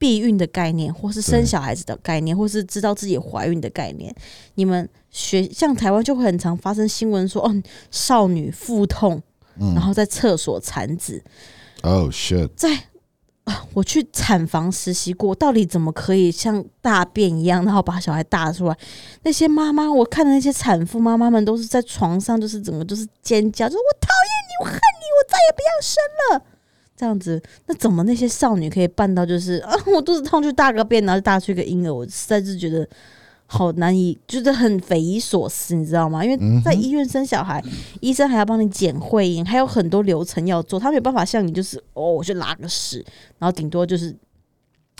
[0.00, 4.12] 避孕的概念，或是生小孩子的概念，或是知道自己怀孕的概念。
[4.54, 9.22] 你们学像台湾就会很常发生新闻说，哦，少女腹痛，
[9.58, 11.22] 然后在厕所产子。
[11.82, 12.48] Oh shit！
[12.56, 12.74] 在
[13.44, 18.76] 啊我去产房实习过，到底怎么可以像大便一样，然后把小孩大出来？
[19.22, 26.49] 那些妈妈，我看的那些产妇妈妈们，都是在床上，就是整个就是尖叫，说我讨厌你，我恨你，我再也不要生了。
[27.00, 29.24] 这样子，那怎么那些少女可以办到？
[29.24, 32.86] 就是啊， 我肚子痛就大个便，然后大出一个婴儿，我实在是觉得。
[33.52, 36.24] 好难以，就是很匪夷所思，你知道吗？
[36.24, 37.60] 因为在医院生小孩，
[38.00, 43.04] 医生还要帮你剪会阴，还有很多流程要做，他没有办法像你，就是哦，我去拉个屎，
[43.40, 44.16] 然后顶多就是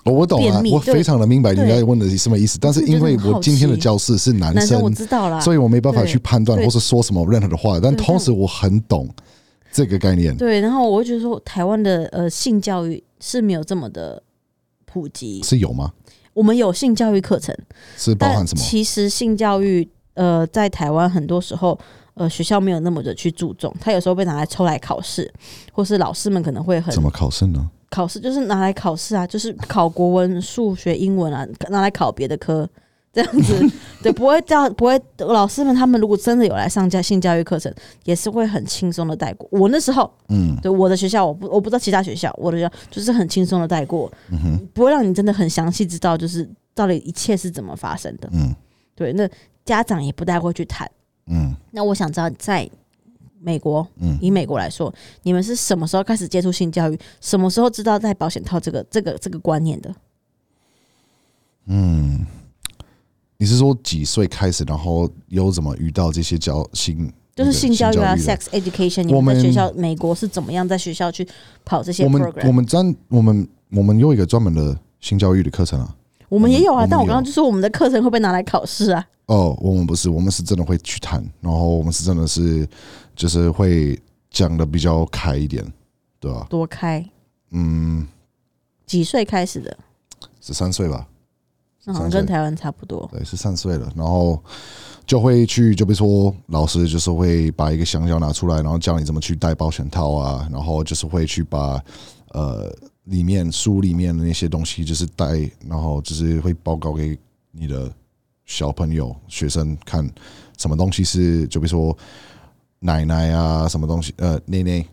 [0.03, 2.59] 哦，我懂了，我非常的明白你在问的是什么意思。
[2.61, 7.79] 但是因为我今天的教室是男生，我知道了，所以我没办法去判断或是说什么任何的话。
[7.79, 9.09] 但同时我很懂
[9.71, 10.37] 这个概念。
[10.37, 14.23] 对，然后我会觉得说，台湾的呃性教育是没有这么的
[14.85, 15.93] 普及，是有吗？
[16.33, 17.57] 我们有性教育课程，
[17.97, 18.63] 是包含什么？
[18.63, 21.79] 其实性教育，呃，在台湾很多时候，
[22.15, 25.31] 呃，学校没有那么的去注重，他有时候被拿来抽来考试，
[25.73, 27.71] 或是老师们可能会很怎么考试呢？
[27.91, 32.69] 考试就是拿来考试啊，就是考国文、数学、英文啊，拿来考别的科。
[33.13, 33.71] 这样子，
[34.03, 37.73] 对，不会教，不会老师们他们如果真的有来上教性教育课程，
[38.05, 39.49] 也是会很轻松的带过。
[39.51, 48.55] 我那时候，嗯，对，我的学校，我不我不知道其他学校，我的学校就是很轻松的带过，嗯，不会让你真的很详细知道，就是到底一切是怎么发生的，嗯，
[48.95, 49.29] 对，那
[49.65, 50.89] 家长也不带过去谈，
[51.27, 52.71] 嗯，那我想知道，在
[53.41, 54.95] 美国，嗯，以美国来说，
[55.25, 56.97] 你们是什么时候开始接触性教育？
[57.21, 59.93] 什么时候知道戴保险套这个这个这个观念的？
[61.67, 62.25] 嗯。
[63.41, 69.05] 你是说几岁开始，然后有怎么遇到这些教性，就是性教育啊，sex education？
[69.05, 71.27] 你们学校美国是怎么样在学校去
[71.65, 72.05] 跑这些？
[72.05, 75.97] 我们我们专我们我们有一个专门的性教育的课程啊，
[76.29, 76.87] 我们也有啊。
[76.87, 79.03] 但我刚刚就说我们的课程会被拿来考试啊。
[79.25, 82.69] 哦，我们不是，我们是真的会去谈，然后我们是真的是
[83.17, 83.99] 就是会
[84.31, 85.65] 讲的比较开一点，
[86.19, 86.47] 对吧？
[86.51, 87.03] 多开？
[87.53, 88.07] 嗯，
[88.85, 89.75] 几岁开始的？
[90.43, 91.09] 十三岁吧。
[91.87, 94.39] 好像跟台湾差不多，对，是三岁了，然后
[95.07, 101.83] 就会去，就比如说老师就是会把一个香蕉拿出来，然后教你怎么去戴保险套啊，然后就是会去把
[102.33, 102.71] 呃
[103.05, 107.19] 里面书里面的那些东西就是带，然后就是会报告给
[107.51, 107.91] 你的
[108.45, 110.09] 小朋友学生看，
[110.59, 111.97] 什么东西是就比如说
[112.79, 114.87] 奶奶啊，什么东西呃， 奶奶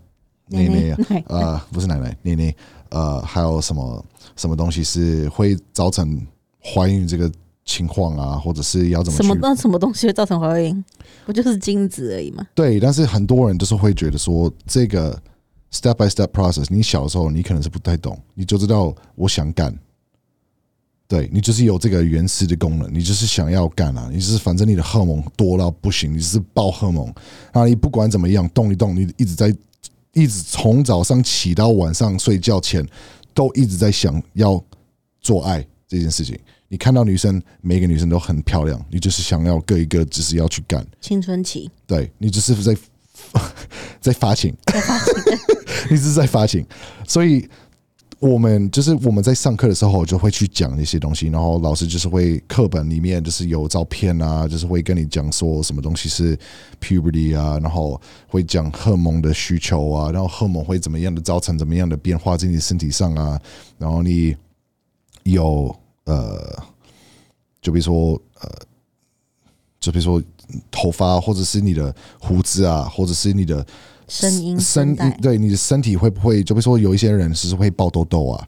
[0.47, 0.95] 奶奶
[1.27, 2.55] 啊，不是奶奶奶奶
[2.89, 4.05] 呃，还有什么
[4.37, 6.25] 什么东西是会造成。
[6.63, 7.31] 怀孕这个
[7.65, 10.83] 情况啊，或者是要怎么什么那什么东西会造成怀孕？
[11.25, 12.47] 不就是精子而已吗？
[12.55, 15.11] 对，但是很多人就是会觉得说，这个
[15.71, 19.77] step by step process，你小时候你可能是不太懂，你就知道我想干，
[21.07, 27.13] 对你就是有这个原始的功能，你就是想要干啊，你就是反正你的荷尔蒙多到不行，你是爆荷尔蒙，
[27.53, 29.53] 那你不管怎么样动一动，你一直在
[30.13, 32.87] 一直从早上起到晚上睡觉前，
[33.33, 34.63] 都一直在想要
[35.19, 36.37] 做爱这件事情。
[36.69, 41.71] 你看到女生，每个女生都很漂亮，你就是想要各一个，只是要去干青春期。
[41.85, 42.75] 对你只是在
[44.01, 44.53] 在发情，
[45.89, 46.65] 你只是在发情。
[47.07, 47.47] 所以，
[48.19, 56.37] 我们就是我们在上课的时候就会去讲那些东西，然后老师就是会课本里面就是有照片啊，就是会跟你讲说什么东西是
[56.81, 63.39] puberty 啊，然后会讲荷尔蒙的需求啊，然后荷尔蒙会怎么样的造成怎么样的变化在你身体上啊，
[63.77, 64.35] 然后你。
[65.31, 65.75] 有
[66.05, 66.63] 呃，
[67.61, 68.49] 就比如说呃，
[69.79, 70.21] 就比如说
[70.71, 73.65] 头发，或者是你的胡子啊，或者是你的
[74.07, 76.43] 声音、声音，对你的身体会不会？
[76.43, 78.47] 就比如说有一些人是会爆痘痘啊，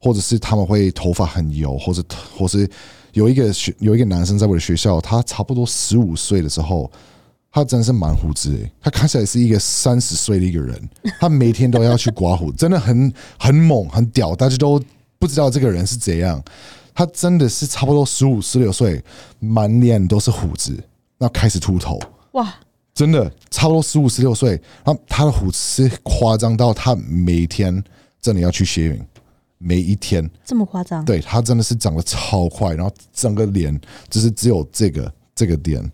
[0.00, 2.04] 或者是他们会头发很油，或者
[2.36, 2.68] 或是
[3.12, 6.90] 有一个学有一个男生在我的学校，他差不多十五岁的时候。
[7.54, 10.88] 他真的是满胡子诶，他看起来是一个三十岁的一个人，
[11.20, 14.82] 他每天都要去刮胡，真的很很猛很屌，大家都
[15.22, 16.42] 不知道这个人是怎样。
[16.92, 19.00] 他真的是差不多十五十六岁，
[19.38, 20.76] 满脸都是胡子，
[21.16, 21.96] 那开始秃头，
[22.32, 22.52] 哇，
[22.92, 27.72] 真的差不多十五十六岁，然后他的胡子是夸张到他每天
[28.20, 29.06] 真的要去学影，
[29.58, 31.04] 每一天这么夸张？
[31.04, 35.88] 对他真的是长得超快，然后整个脸就是只有这个这个点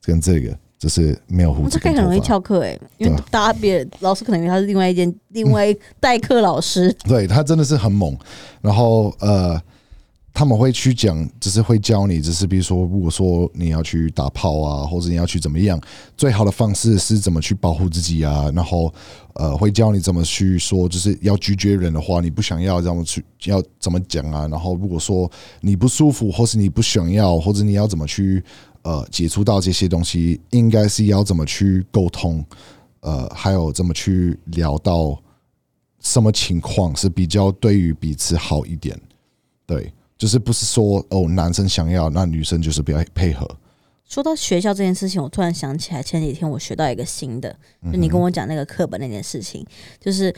[0.00, 0.56] 跟这个。
[0.80, 5.66] 就是没有胡子，这可以很容易翘课哎，因为大家别老师可能以为他是另外一间另外
[6.00, 6.90] 代课老师。
[7.06, 8.16] 对他真的是很猛，
[8.62, 9.60] 然后呃，
[10.32, 15.78] 他们会去讲，只是会教你，只是比如说，如果说你要去打炮啊，或者你要去怎么样，
[16.16, 18.90] 最好的方式是怎么去保护自己啊，然后
[19.34, 28.42] 呃，会教你怎么去说，就是要拒绝人的话，你不想要这么去要怎么讲啊，然后如果说你不舒服，或是你不想要，或者你要怎么去。
[28.82, 32.44] 呃，接触到这些东西，应该是要怎么去沟通？
[33.00, 35.18] 呃，还有怎么去聊到
[36.00, 38.98] 什么情况是比较对于彼此好一点？
[39.66, 43.48] 对，就是不是说哦，男生想要，那女生就是比较配合。
[44.04, 47.54] 说到学校这件事情，我突然想起来，前几天我学到一个新的，
[47.84, 49.64] 就你跟我讲那个课本那件事情，
[50.00, 50.34] 就是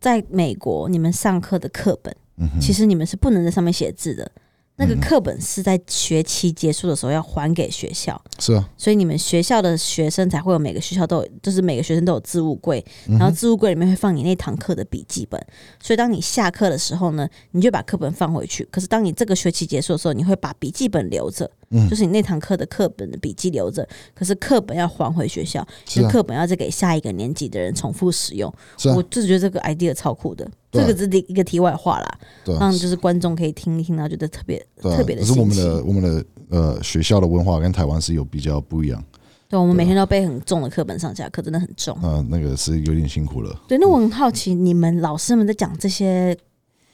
[0.00, 2.16] 在美国，你们上课的课本，
[2.60, 4.30] 其实你们是不能在上面写字的。
[4.78, 15.40] 那个课本是在学期结束的时候要还给学校，是啊，所以你们学校的学生才会有每个学校都有，就是每个学生都有置物柜，然后置物柜里面会放你那堂课的笔记本，
[15.82, 18.68] 所以当你下课的时候呢，你就把课本放回去。
[18.70, 21.50] 可是当你这个学期结束的时候，你会把笔记本留着。
[21.90, 28.52] 就是你那堂课的课本的笔记留着，可是课本要还回学校，因为课本要再给下一个年级的人重复使用。
[28.94, 32.18] 我就是觉得这个 idea 超酷的，这个是一个题外话啦，
[32.60, 35.22] 让就是观众可以听一听，然后觉得特别特别的。
[35.22, 39.02] 可是我们的我们的呃学校的文化跟台湾是有比较不一样。
[39.48, 41.98] 对，我们每天都要背很重的课本上下课，真的很重。
[42.02, 43.60] 嗯，那个是有点辛苦了。
[43.66, 46.36] 对，那我很好奇，你们老师们在讲这些。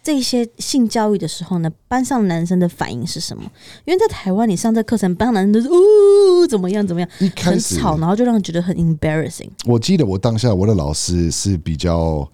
[0.03, 3.45] 这些性教育的时候呢，班上男生的反应是什么？
[3.85, 9.49] 因为在台湾，你上这课程，班上男生都是呜怎么样怎么样，很吵，然后就让人觉得很 embarrassing。
[9.65, 12.29] 我记得我当下我的老师是比较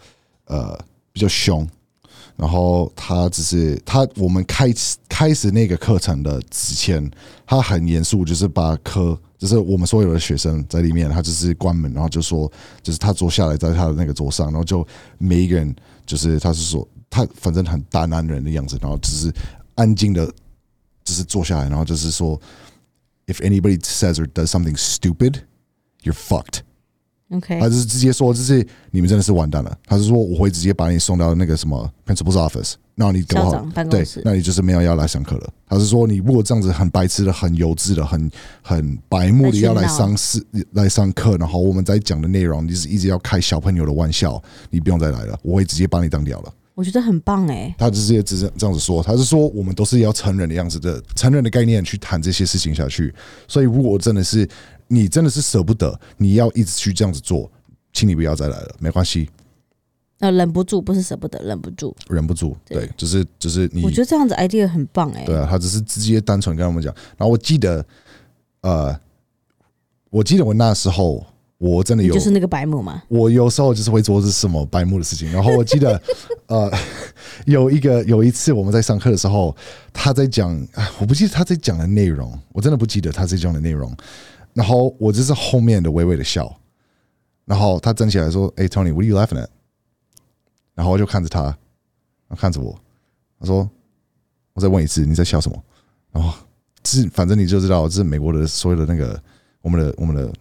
[0.47, 0.79] 呃
[1.13, 1.69] 比较凶，
[2.37, 7.11] 然后他只是他我们开始开始那个课程的之前，
[7.47, 12.51] 他很严肃，就是把课就是我们所有的学生在里面，他就是关门，然后就说
[12.83, 14.87] 就是他坐下来在他的那个桌上，然后就
[15.19, 16.89] 每一个人就是他是说。
[17.11, 19.33] 他反正很大男人的样子，然后只是
[19.75, 20.31] 安静的，
[21.05, 22.41] 只是坐下来，然后就是说
[23.27, 25.41] ，If anybody says or does something stupid,
[26.03, 26.61] you're fucked.
[27.31, 29.79] OK，他就是直接说，就是你们真的是完蛋了。
[29.85, 35.53] 他是说我会直接把你送到那个什么 principal's office，然后你校长办公室，对，那你就是没有要来上课了。
[35.67, 38.31] 他是说你如果这样子很白痴的、很幼稚的、很
[38.63, 40.43] 很白目的要来上试
[40.73, 46.55] 来上课，然后我们在讲的内容你是一直要开小朋友的玩笑，你不用再来了，我会直接把你当掉了。
[46.79, 53.13] 我觉得很棒哎，他直接只是这样子说，他是说我们都是要成人的样子的，成人的概念去谈这些事情下去。
[53.49, 54.49] 所以如果真的是
[54.87, 57.51] 你真的是舍不得，你要一直去这样子做，
[57.93, 59.29] 请你不要再来了，没关系。
[60.21, 63.83] 呃，忍不住不是舍不得，忍不住，忍不住，对，就是就是你。
[63.83, 65.25] 我觉得这样子 idea 很棒哎。
[65.25, 66.95] 对啊，他只是直接单纯跟他们讲。
[67.17, 67.85] 然后我记得，
[68.61, 68.97] 呃，
[70.11, 71.27] 我记得我那时候。
[71.59, 73.03] 我真的有，就是那个白目嘛。
[73.09, 75.31] 我有时候就是会做是什么白目的事情。
[75.33, 76.01] 然后我记得，
[76.47, 76.73] 呃，
[77.47, 79.55] 有一个有一次我们在上课的时候，
[79.93, 80.57] 他在讲，
[81.01, 83.93] 我不记得他在讲的内容，我真的不记得他在讲的内容。
[84.55, 86.57] 然后我就是后面的微微的笑。
[87.45, 89.49] 然后他站起来说：“哎，Tony，what are you laughing at？”
[90.77, 91.57] 然后我就看着他，
[92.37, 92.79] 看着我，
[93.41, 93.69] 他说
[94.55, 95.61] ：“我再问一次，你在笑什么？”
[96.13, 96.33] 然后
[96.85, 99.21] 是反正你就知道，这是美国的所有的那个
[99.61, 100.33] 我们的我们的。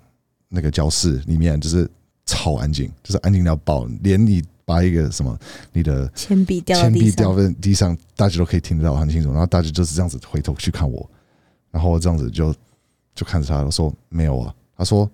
[0.50, 1.90] 那个教室里面就是
[2.26, 5.38] 超安静，就是安静到爆，连你把一个什么
[5.72, 9.30] 你的铅笔掉铅笔掉在地上，大家都可以听得到很清楚。
[9.32, 11.10] 然后大家就是这样子回头去看我，
[11.72, 12.54] 然后这样子就
[13.16, 14.54] 就看着他，我说没有啊。
[14.76, 15.10] 他说：“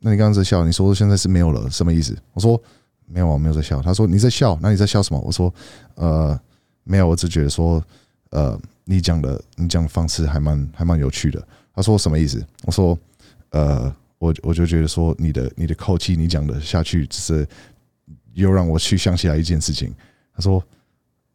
[0.00, 2.60] 那你刚刚在笑，你说现在是没有了，什么意思？”我说
[3.06, 5.52] ：“没有啊，没有在笑。”他说：“你在笑，那你在笑什么？”我说
[5.94, 6.38] ：“呃，
[6.84, 7.82] 没有，我只觉得说，
[8.30, 11.42] 呃，你讲的你讲的方式还蛮还蛮有趣的。”
[11.74, 12.98] 他说：“什么意思？”我说
[13.50, 17.46] ：“呃。”我我就觉得说，你的你的口气，你讲的下去，只是
[18.34, 19.94] 又让我去想起来一件事情。
[20.34, 20.62] 他说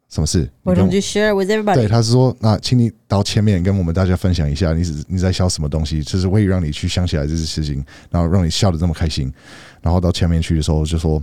[0.08, 1.74] 什么事？Why don't you share with everybody？
[1.74, 9.32] 对，他是说，那请你到前面跟我们大家分享一下，你是你在笑什么东西，就是会让你去想起来这件事情，然后让你笑的这么开心。
[9.80, 11.22] 然后到前面去的时候就说，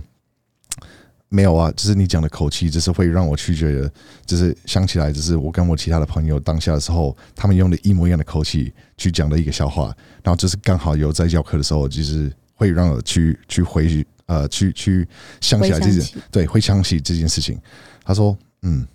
[1.30, 3.90] 没有啊，就是你讲的口气，就是会让我去觉得，
[4.26, 15.08] 就是想起来，就是我跟我其他的朋友当下的时候，他们用的一模一样的口气去讲的一个笑话，然后就是刚好有在教课的时候，就是会让我去去回去呃去去
[15.40, 17.58] 想起来这件对，会想起这件事情。
[18.04, 18.36] 他说。
[18.62, 18.86] 嗯，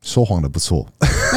[0.00, 0.84] 说谎的不错。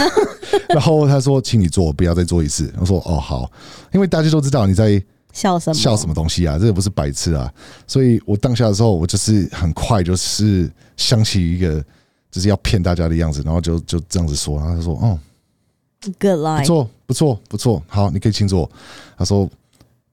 [0.74, 3.52] 然后他说：“请你做，不要再做一次。”我说：“哦，好。”
[3.94, 5.00] 因为大家都知道你在
[5.36, 7.54] 笑什么笑什么东西啊，这个不是白痴啊。
[7.86, 11.84] 所以我当下的时候，我就是很快就是想起一个
[12.32, 14.58] 就是要骗大家的样子，然后就就这样子说。
[14.58, 15.20] 然后他说：“哦
[16.20, 17.84] ，Good line，不错，不错，不错。
[17.88, 18.68] 好，你可以请坐。”
[19.18, 19.46] 他说：“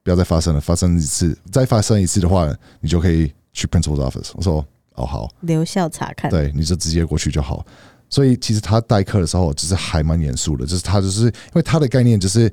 [0.03, 4.63] 不要再发生了，发生一次，再发生一次的话，你就可以去 principal's office。”我说。
[4.95, 6.29] 哦，好，留校查看。
[6.29, 7.65] 对，你就直接过去就好。
[8.11, 10.67] 所以其实他代课的时候，就是还蛮严肃的。
[10.67, 12.47] 就是他就是因为他的概念就是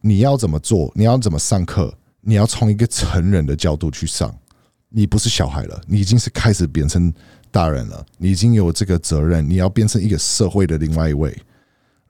[0.00, 4.34] 你要怎么做，你要怎么上课，你要从一个成人的角度去上。
[4.88, 7.12] 你不是小孩了，你已经是开始变成
[7.50, 11.36] 大人了，你已经有这个责任，你要变成一个社会的另外一位。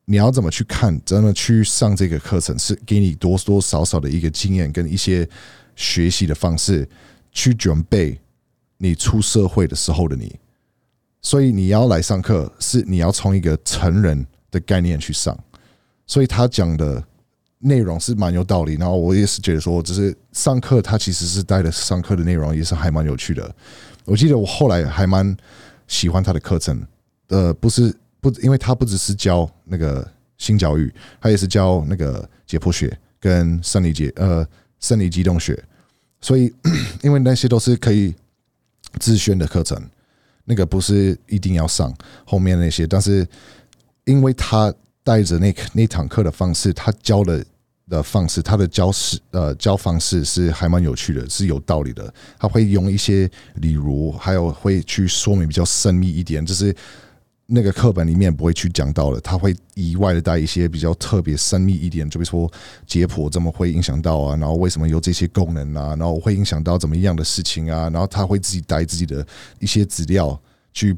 [0.06, 0.98] 你要怎么去看？
[1.04, 5.28] 真的去上这个课程，是给你多多少少的一个经验跟一些
[5.76, 6.88] 学习的方式
[7.32, 8.18] 去准备。
[8.82, 10.34] 你出社会的时候的你，
[11.20, 15.38] 所以你要来上课，是你要从一个成人的概念去上，
[16.06, 17.04] 所以他讲的
[17.60, 18.74] 内容是蛮有道理。
[18.74, 23.54] 然后我也是觉得说，只是上课他其实是带的上课的内容也是还蛮有趣的。
[24.04, 25.36] 我记得我后来还蛮
[25.86, 26.84] 喜欢他的课程，
[27.28, 30.06] 呃，不是不，因为他不只是教那个
[30.36, 34.46] 新教育，他也是教那个解剖学跟生理解呃
[34.80, 35.62] 生理机动学，
[36.20, 36.52] 所以
[37.02, 38.14] 因为那些都是可以。
[38.98, 39.80] 自选的课程，
[40.46, 41.94] 那个不是一定要上
[42.26, 43.24] 后面那些，但是
[44.04, 47.46] 因为他带着那那堂课的方式，他教的
[47.90, 52.10] 的方式，他的教式呃教方式是还蛮有趣的，是有道理的。
[52.38, 56.74] 他会用一些例如，还有会去说明比较深密一点，就是。
[57.52, 62.48] 那个课本里面不会去讲到的，他会意外的带一些比较特别神秘一点，就比如说
[62.86, 69.26] 解剖怎么会影响到啊，然后为什么有这些功能啊，然后会影响到怎么样的事情啊，然后他会自己带自己的
[69.58, 70.40] 一些资料
[70.72, 70.96] 去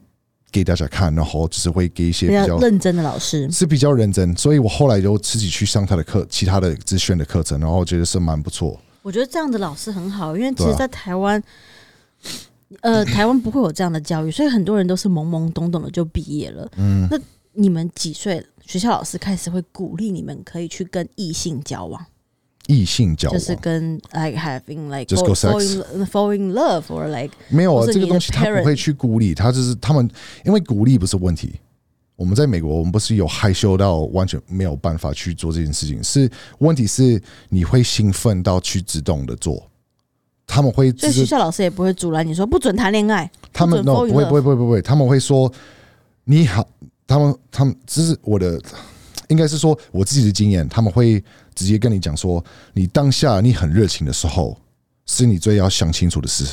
[0.53, 8.78] 给大家看，然后就是会给一些比较认真的老师是比较认真，所以我后来就自己去上他的课，其他的自选的课程，然后我觉得是蛮不错。
[9.03, 11.42] 我觉得这样的老师很好，因为其实，在台湾。
[12.80, 16.66] 呃，台湾不会有这样的教育，所以很多人都是懵懵懂懂的就毕业了。
[16.78, 17.18] 嗯，那
[17.53, 18.42] 你们几岁？
[18.64, 22.03] 学校老师开始会鼓励你们可以去跟异性交往？
[22.67, 30.09] 异性交往就是跟 like having like just go sex fall in love or like 没有啊，这个东西他不会去鼓励，他就是他们
[30.45, 31.55] 因为鼓励不是问题。
[32.15, 39.61] 我们在美国，我们不是有害羞到完全没有办法去做这件事情，是问题是你会兴奋到去自动的做。
[40.47, 43.29] 他们会，所以学校老师也不会阻拦你说不准谈恋爱。
[43.53, 45.51] 他们 no 不会不会不会不会，他们会说
[46.25, 46.65] 你好，
[47.07, 48.61] 他们他们这是我的，
[49.29, 54.57] 应该是说我自己的经验，他们会直接跟你讲说，你当下你很热情的时候，
[55.07, 56.44] 是你最要想清楚的事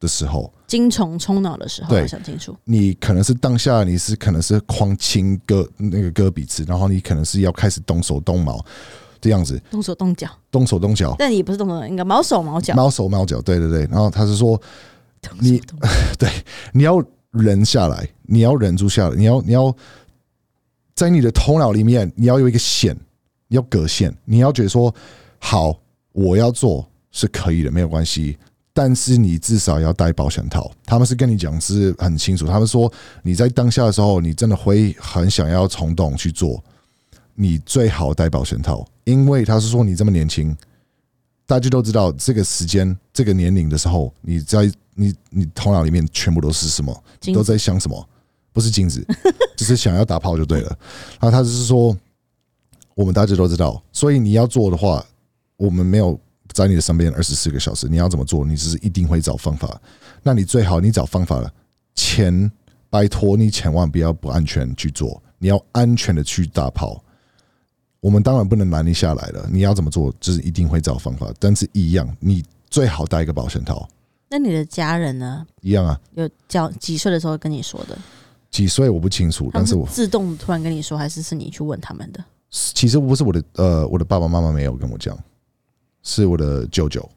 [0.00, 2.56] 的时候，精虫冲脑的时候，要想清楚。
[2.64, 8.64] 你可能是当下你是可能是狂亲割那个割鼻子，然后你可能是要开始动手动毛。
[9.20, 13.82] 这样子，动手动脚，动手动脚，但也不是动手，应该毛手毛脚，毛手毛脚，对对对。
[13.82, 14.60] 然后他是说，
[15.38, 15.62] 你
[16.18, 16.28] 对
[16.72, 19.72] 你要忍下来，你要忍住下来，你要你要
[20.96, 22.98] 在你的头脑里面，你要有一个线，
[23.52, 24.92] 要隔线，你要觉得说，
[25.38, 25.78] 好，
[26.12, 28.36] 我要做是可以的，没有关系。
[28.74, 30.72] 但是你至少要戴保险套。
[30.86, 32.90] 他们是跟你讲是很清楚，他们说
[33.22, 36.62] 你在当下的时候，你真的会很想要冲动去做。
[37.34, 40.56] 你最好戴保险套，因为他是说你这么年轻，
[41.46, 47.04] 大家都知道这个时间、这个年龄的时候，你在你你头脑里面全部都是什么？
[47.34, 48.08] 都在想什么？
[48.54, 49.02] 不是金子，
[49.56, 50.68] 只是想要打炮就对了。
[51.20, 51.96] 然后他就是说，
[52.94, 55.04] 我们大家都知道，所以你要做的话，
[55.56, 56.18] 我们没有
[56.52, 58.44] 在你的身边二十四个小时，你要怎么做？
[58.44, 59.80] 你只是一定会找方法。
[60.22, 61.52] 那你最好你找方法了，
[61.94, 62.50] 钱
[62.90, 67.02] 拜托你千万不要不安全去做，你要安全的去打炮。
[68.00, 69.48] 我们当然不能拦你下来了。
[69.50, 71.32] 你要怎么做，就是一定会找方法。
[71.38, 73.88] 但是一样，你最好带一个保险套。
[74.28, 75.46] 那你的家人呢？
[75.60, 75.98] 一样啊。
[76.14, 77.96] 有叫几岁的时候跟你说的？
[78.50, 82.22] 几岁我不清楚，但是我自动突然跟你说，还是是你去问他们的？
[82.52, 85.18] 其实不是我的，呃，我的爸爸妈妈没有跟我讲，
[86.02, 87.08] 是我的舅舅。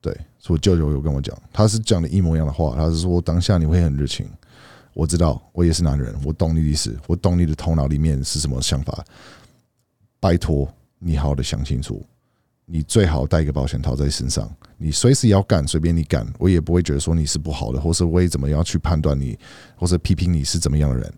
[0.00, 2.74] 对，是我舅舅有跟我讲，他是讲的一模一样的话。
[2.74, 4.26] 他是说当下你会很热情，
[4.94, 9.04] 我知道，我也是男人，我懂你的意思，我懂你的头脑里面是什么想法。
[10.18, 10.66] 拜托
[10.98, 12.02] 你好好的想清楚，
[12.64, 19.38] 你最好带一个保险套在身上，你随时要干，随便你干，我也不会觉得说你是不好的，或是我也怎么样去判断你，
[19.76, 21.12] 或者批评你是怎么样的人。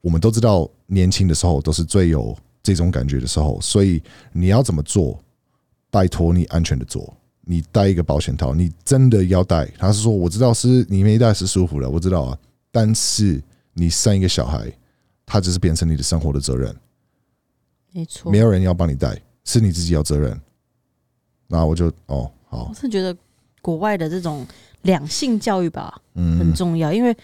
[0.00, 4.02] 我们都知道，年轻的时候都是最有这种感觉的时候，所以
[4.32, 5.18] 你要怎么做？
[5.90, 7.14] 拜托你安全的做。
[7.44, 9.66] 你带一个保险套，你真的要带。
[9.76, 12.38] 他是说，我知道是你没带是舒服的，我知道啊。
[12.70, 13.42] 但是
[13.74, 14.72] 你生一个小孩，
[15.26, 16.74] 他只是变成你的生活的责任，
[17.92, 20.40] 没错，没有人要帮你带，是你自己要责任。
[21.48, 23.14] 那我就哦好，我是觉得
[23.60, 24.46] 国外的这种
[24.82, 27.14] 两性教育吧，嗯，很重要，因为。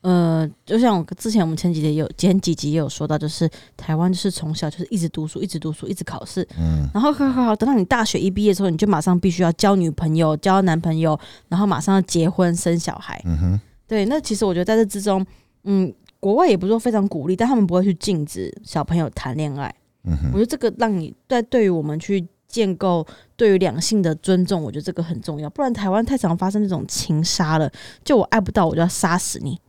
[0.00, 11.18] 呃，就像我之前我们前几集有前几集也有说到，就是台湾就是从小就是一直读书，一直读书，一直考试，嗯，然后好好好，等到你大学一毕业之后，你就马上必须要交女朋友、交男朋友，
[11.48, 15.26] 然后马上要结婚生小孩，嗯哼，对，那其实我觉得在这之中，
[15.64, 19.74] 嗯，国外也不是说非常鼓励，但他们不会去禁止小朋友谈恋爱，
[20.04, 27.70] 嗯哼，我觉得这个让你在对于我们去建构对于两性的尊重，我觉得这个很重要，不然台湾太常发生那种情杀了，
[28.02, 29.60] 就我爱不到我就要杀死你。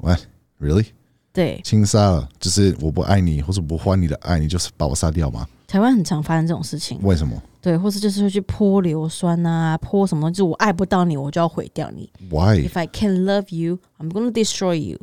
[0.59, 0.87] Really？
[1.31, 5.47] 对，情杀了，就是我不爱你，或者不换你的爱，你就是把我杀掉吗？
[5.67, 6.99] 台湾很常发生这种事情。
[7.03, 7.39] 为什么？
[7.61, 10.31] 对，或是就是会去泼硫酸啊，泼什么？
[10.31, 12.09] 就我爱不到你，我就要毁掉你。
[12.31, 14.97] Why？If I can love you, I'm gonna destroy you.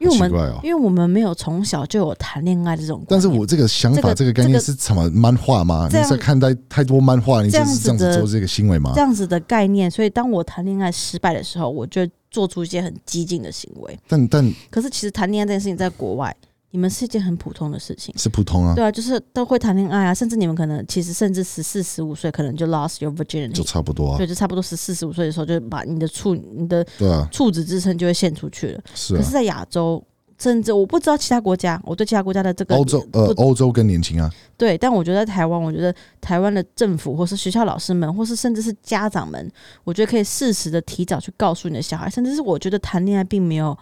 [0.00, 3.04] 因为我们，因为我们没有从小就有谈恋爱这种。
[3.06, 5.08] 但是我这个想法，这个概念是什么？
[5.10, 5.88] 漫画吗？
[5.92, 8.92] 你在看待太多漫画，你就是这样子做这个行为吗？
[8.94, 13.98] 这样子的概念，所以当我谈恋爱失败的时候，我就做出一些很激进的行为。
[14.08, 16.34] 但但，可是其实谈恋爱这件事情，在国外，
[16.70, 18.74] 你们是一件很普通的事情，是普通啊。
[18.74, 24.18] 对啊，就是都会谈恋爱啊，甚至你们可能其实甚至十四十五岁，可能就 lost your virginity，就差不多啊。
[24.18, 28.80] 对，就差不多十四十五岁的时候，就把你的处你的对啊处子之身就会献出去了。
[28.94, 30.02] 是，可是在亚洲。
[30.42, 34.32] 甚至我不知道其他国家，我对其他国家的这个欧洲呃欧洲更年轻啊。
[34.56, 39.52] 对，但我觉得台湾，我觉得台湾的政府或是学校老师们，或是甚至是家长们，
[39.84, 43.76] 我觉得可以适时的提早去告诉你的小孩，甚至是我觉得谈恋爱并没有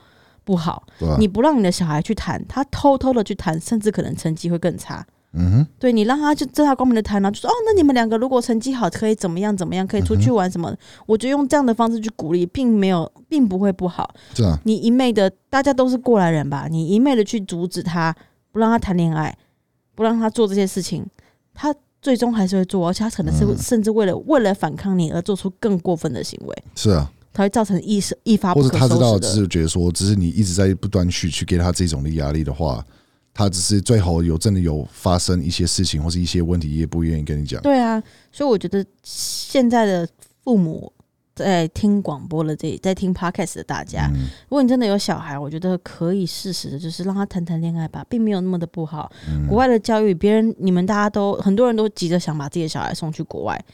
[0.49, 0.83] 不好，
[1.19, 5.07] 你不让你的小孩去谈，他偷偷的去谈，甚至可能成绩会更差。
[5.35, 10.75] 嗯哼，对你让他就正大光明的谈了，就说哦，那你们两个如果成绩好，可以怎么样怎么样，可以出去玩什么？
[11.05, 14.09] 我觉得用这样的方式去鼓励，并没有，并不会不好。
[14.33, 16.67] 是啊，你一昧的，大家都是过来人吧？
[16.71, 18.17] 你一昧的去阻止他，
[18.51, 19.37] 不让他谈恋爱，
[19.95, 21.05] 不让他做这些事情，
[21.53, 26.57] 他最终还是会做，而且他可能是甚至为了为了反抗你而做出更过分的行为。
[26.75, 32.85] 是啊，他会造成一一发或者他知道，只是觉得说，只是你一直在不断去去给他这种的压力的话。
[33.35, 37.63] 他只是最后有真的有发生一些事情或是一些问题，也不愿意跟你讲。
[37.63, 38.03] 对啊，
[38.33, 40.09] 所以我觉得现在的
[40.43, 40.93] 父母
[41.37, 44.11] 在听广播的这在听 podcast 的大家，
[44.49, 49.09] 如果你真的有小孩，我觉得可以适时的，就是让他谈谈恋爱吧，并没有那么的不好。
[49.49, 53.65] 国外的教育，别人你们大家都很多人都急着想把自己的小孩送去国外。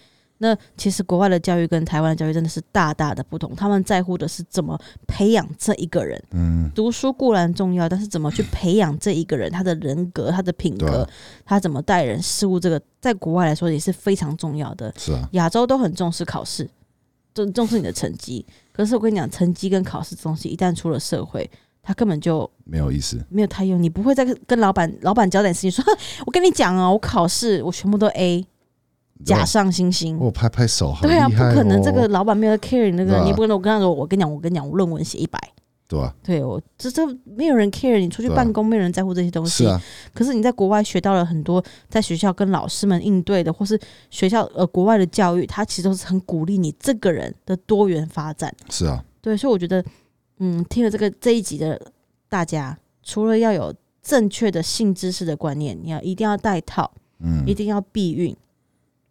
[0.45, 6.23] 那其实国外的教育跟台湾的教育真的是大大的不同，他们在乎的是怎么培养这一个人。
[6.33, 11.09] 嗯，读书固然重要，但是怎么去培养这一个人，他的人格、他的品格，
[11.47, 14.93] 他怎么待人事物，这个在国外来说也是非常重要的。
[14.99, 16.69] 是啊，亚洲都很重视考试，
[17.33, 18.45] 重重视你的成绩。
[18.71, 21.51] 可是我跟你讲，成绩跟考试这东西，一旦出了社会，
[21.83, 23.83] 他根本就没有意思，没有太用。
[23.83, 25.83] 你不会再跟老板老板交代事情，说
[26.27, 28.47] 我跟你讲啊，我考试我全部都 A。
[29.25, 33.57] 假上星星，我拍拍手，对啊，不可能，这个老板没有 care 你那个，你不可能。
[33.57, 35.39] 我跟他说，我跟你讲，我跟你讲，我论文写一百，
[35.87, 36.15] 对吧？
[36.23, 39.65] 对我这这没有人 care 你出去办公，没有人在乎这些东西。
[39.65, 39.81] 是啊，
[40.13, 43.79] 可是你在国外学到了很多，在学校跟老师们应对的，或是
[44.11, 48.53] 学校呃国外的教育，它其实都是很鼓励你这个人的多元发展。
[48.69, 49.83] 是啊，对，所以我觉得，
[50.39, 51.81] 嗯，听了这个这一集的
[52.29, 56.91] 大家，除了要有正确的性知识的观念，你要一定要带套，
[57.21, 58.37] 嗯，一定要避孕。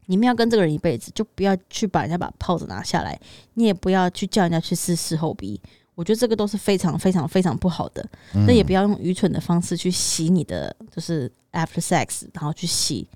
[0.06, 3.20] 你们要跟这个人一辈子，就不要去把人家把炮子拿下来，
[3.54, 5.60] 你也不要去叫人家去试事后逼。
[5.96, 8.04] 我觉得这个都是非常非常非常不好的。
[8.48, 13.08] 那也不要用愚蠢的方式去洗你的，就是 after sex，然后去洗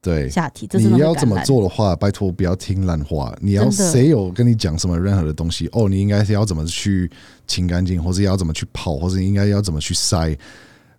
[0.00, 0.66] 对下体。
[0.72, 3.36] 你要怎么做的话，拜托不要听烂话。
[3.42, 5.68] 你要谁有跟你讲什么任何的东西？
[5.72, 7.10] 哦，你应该是要怎么去
[7.46, 10.34] 清干净，或者要怎么去泡，或者应该要怎么去塞？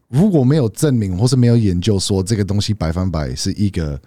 [0.08, 4.00] 如果没有证明，或是没有研究说这个东西百分百是一个。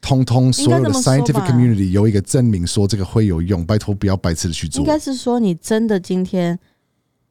[0.00, 4.80] 通通所有的 scientific community 有一个证明说这个会有用，拜托不要白痴的去做。
[4.80, 6.58] 应该是说你真的今天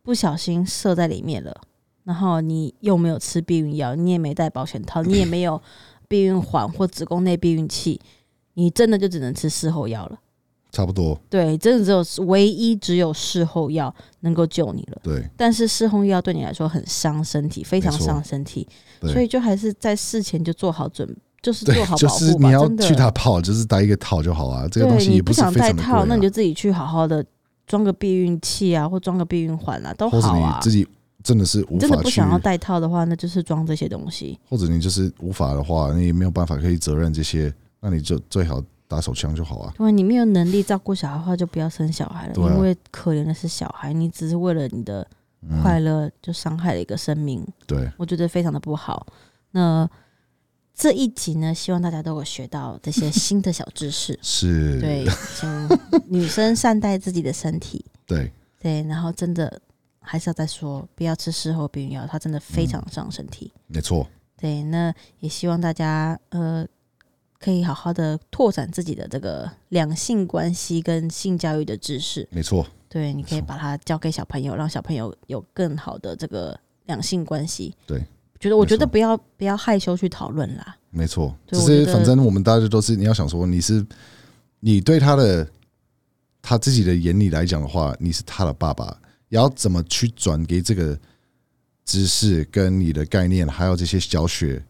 [0.03, 1.55] 不小心射在里面了，
[2.03, 5.61] 然后你又没有吃避孕药，你也没带保险套，你也没有
[6.07, 7.99] 避孕环或子宫内避孕器，
[8.53, 10.20] 你真的就只能吃事后药了。
[10.70, 11.20] 差不多。
[11.30, 15.01] 对，真的只有唯一只有事后药能够救你了。
[15.01, 18.68] 对，但是事后药对你来说很伤身体，非常伤身体，
[19.01, 21.15] 所以就还是在事前就做好准，
[21.48, 22.48] 就是做好保护吧。
[22.48, 24.68] 你要去他泡，就是戴一个套就好啊。
[24.70, 27.26] 这个东西不想戴套，那你就自己去好好的
[27.66, 30.60] 装个避孕器啊，或装个避孕环啊，都好啊。
[30.62, 30.86] 自己
[31.24, 34.38] 真的是无法真的不想要戴套的话，那就是装这些东西。
[34.50, 38.62] 或者你就是无法的话，你也没有办法可以责任这些，那你就最好。
[38.89, 39.74] 打手枪就好啊！
[39.80, 42.34] 因为你没有能力照顾小孩的话，就不要生小孩了。
[42.38, 45.06] 因为可怜的是小孩，你只是为了你的
[45.62, 47.45] 快乐就伤害了一个生命。
[47.66, 49.06] 对，我觉得非常的不好。
[49.52, 49.86] 那
[50.78, 54.18] 这一集呢，希望大家都有学到这些新的小知识。
[54.22, 55.04] 是，对，
[55.36, 55.68] 请
[56.08, 57.84] 女生善待自己的身体。
[58.06, 59.60] 对，对，然后真的
[60.00, 63.52] 还是要再说，不要吃事后避孕药，它真的非常伤身体。
[63.66, 64.08] 没错。
[64.38, 66.66] 对，那也希望大家呃。
[67.40, 72.66] 可以好好的拓展自己的这个两性关系跟性教育的知识，没错。
[72.90, 77.76] 对，你可以把它教给小朋友，让小朋友有更好的这个两性关系。
[77.86, 78.04] 对，
[78.40, 80.78] 觉得我觉得不要不要害羞去讨论啦。
[80.90, 83.86] 没错，只是反正我们大家都是你要想说你是
[84.60, 85.48] 你对他的
[86.42, 88.98] 他自己的眼里来讲的话，你是他的爸爸，
[89.30, 90.98] 要怎么去转给这个
[91.86, 94.64] 知识跟你的概念，还有这些小学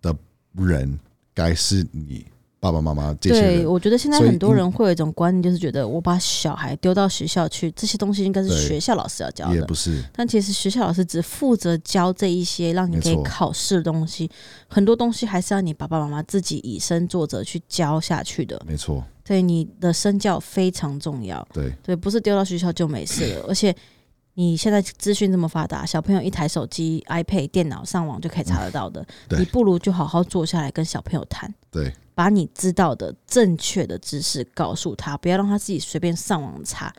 [0.00, 0.14] 的
[0.52, 0.98] 人。
[1.36, 2.24] 该是你
[2.64, 10.02] 爸爸妈妈这些对，我觉得现在很多人会有一种观念，就是觉得我把小孩丢到学校去，这些东西应该是学校老师要教的，也不是。
[10.14, 14.30] 但其实学校老师只负责教这一些让你可以考试的东西，
[14.66, 18.58] 很多东西还是要你爸爸妈妈自己以身作则去教下去的。
[18.66, 21.46] 没错，对你的身教非常重要。
[21.52, 23.76] 对对，不是丢到学校就没事了， 而且。
[24.36, 29.06] 你现在资讯这么发达，小朋友一台手机、iPad、电脑上网就可以查得到的。
[29.38, 36.92] 你不如就好好坐下来跟小朋友谈，对，把你知道的正确的知识告诉他，不要让他自己随便上网查，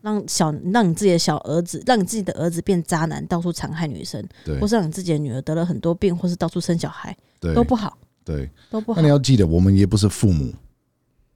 [0.00, 4.20] 让小让你自己的小儿子，让你自己的儿子变渣男，到处残害女生，
[4.60, 9.00] 或是让你自己的女儿得了很多病，或是到处生小孩，对都不好，对，都不好。
[9.00, 10.52] 那你要记得，我们也不是父母，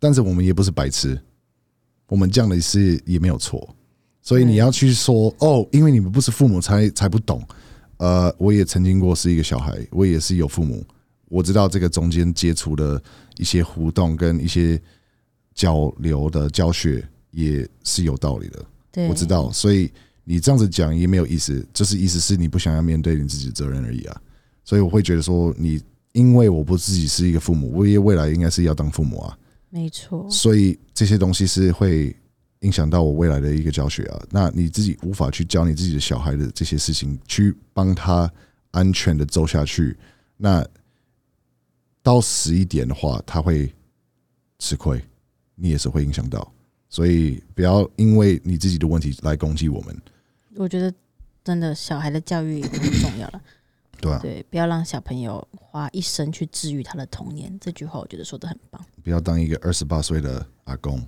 [0.00, 1.16] 但是我们也不是白痴，
[2.08, 3.75] 我们这样的是也没有错。
[4.26, 7.40] 所以你要去说哦，因为你们不是父母，才才不懂。
[7.98, 10.84] 呃，我也曾经过是一个小孩，我也是有父母，
[11.28, 13.00] 我知道这个中间接触的
[13.36, 14.82] 一些互动跟一些
[15.54, 19.08] 交流的教学也是有道理的。
[19.08, 19.88] 我知道，所以
[20.24, 24.20] 你这样子讲也没有意思，就是意思是你不想要面对你自己的责任而已啊。
[24.64, 25.80] 所以我会觉得说，你
[26.14, 29.38] 因为我不自己是一个父母，我也未来应该是要当父母啊。
[29.70, 30.28] 没错。
[30.28, 32.12] 所以这些东西是会。
[32.66, 38.28] 影响到我未来的一个教学啊，那你自己无法去教你自己的小孩的这些事情，去帮他
[38.72, 39.96] 安全的走下去，
[40.36, 40.66] 那
[42.02, 43.72] 到十一点的话，他会
[44.58, 45.00] 吃亏，
[45.54, 46.52] 你也是会影响到，
[46.88, 49.96] 所以不要因为你自己的问题来攻击我们。
[50.56, 50.92] 我觉得
[51.44, 53.40] 真的小孩的教育很重要了，
[54.02, 57.56] 对啊，对，不要让小朋友花一生去治愈他的童年。
[57.60, 58.84] 这句话我觉得说的很棒。
[59.04, 61.00] 不要当一个二十八岁的阿公。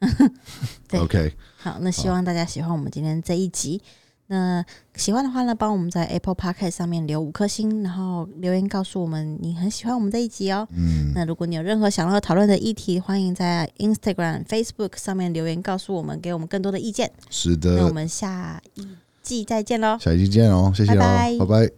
[0.92, 3.80] OK，好，那希望大家喜欢我们今天这一集。
[4.28, 4.64] 那
[4.96, 10.66] 喜欢的话呢，帮我们在 Apple Podcast 上面留五颗星，然后留言告诉我们你很喜欢我们这一集哦。
[10.72, 17.12] 嗯，那如果你有任何想要讨论的议题，欢迎在 Instagram、Facebook 上面留言告诉我们，给我们更多的意见。
[17.30, 18.88] 是的，那我们下一
[19.22, 19.96] 季再见喽！
[20.00, 21.72] 下一季见哦，谢谢哦，拜拜。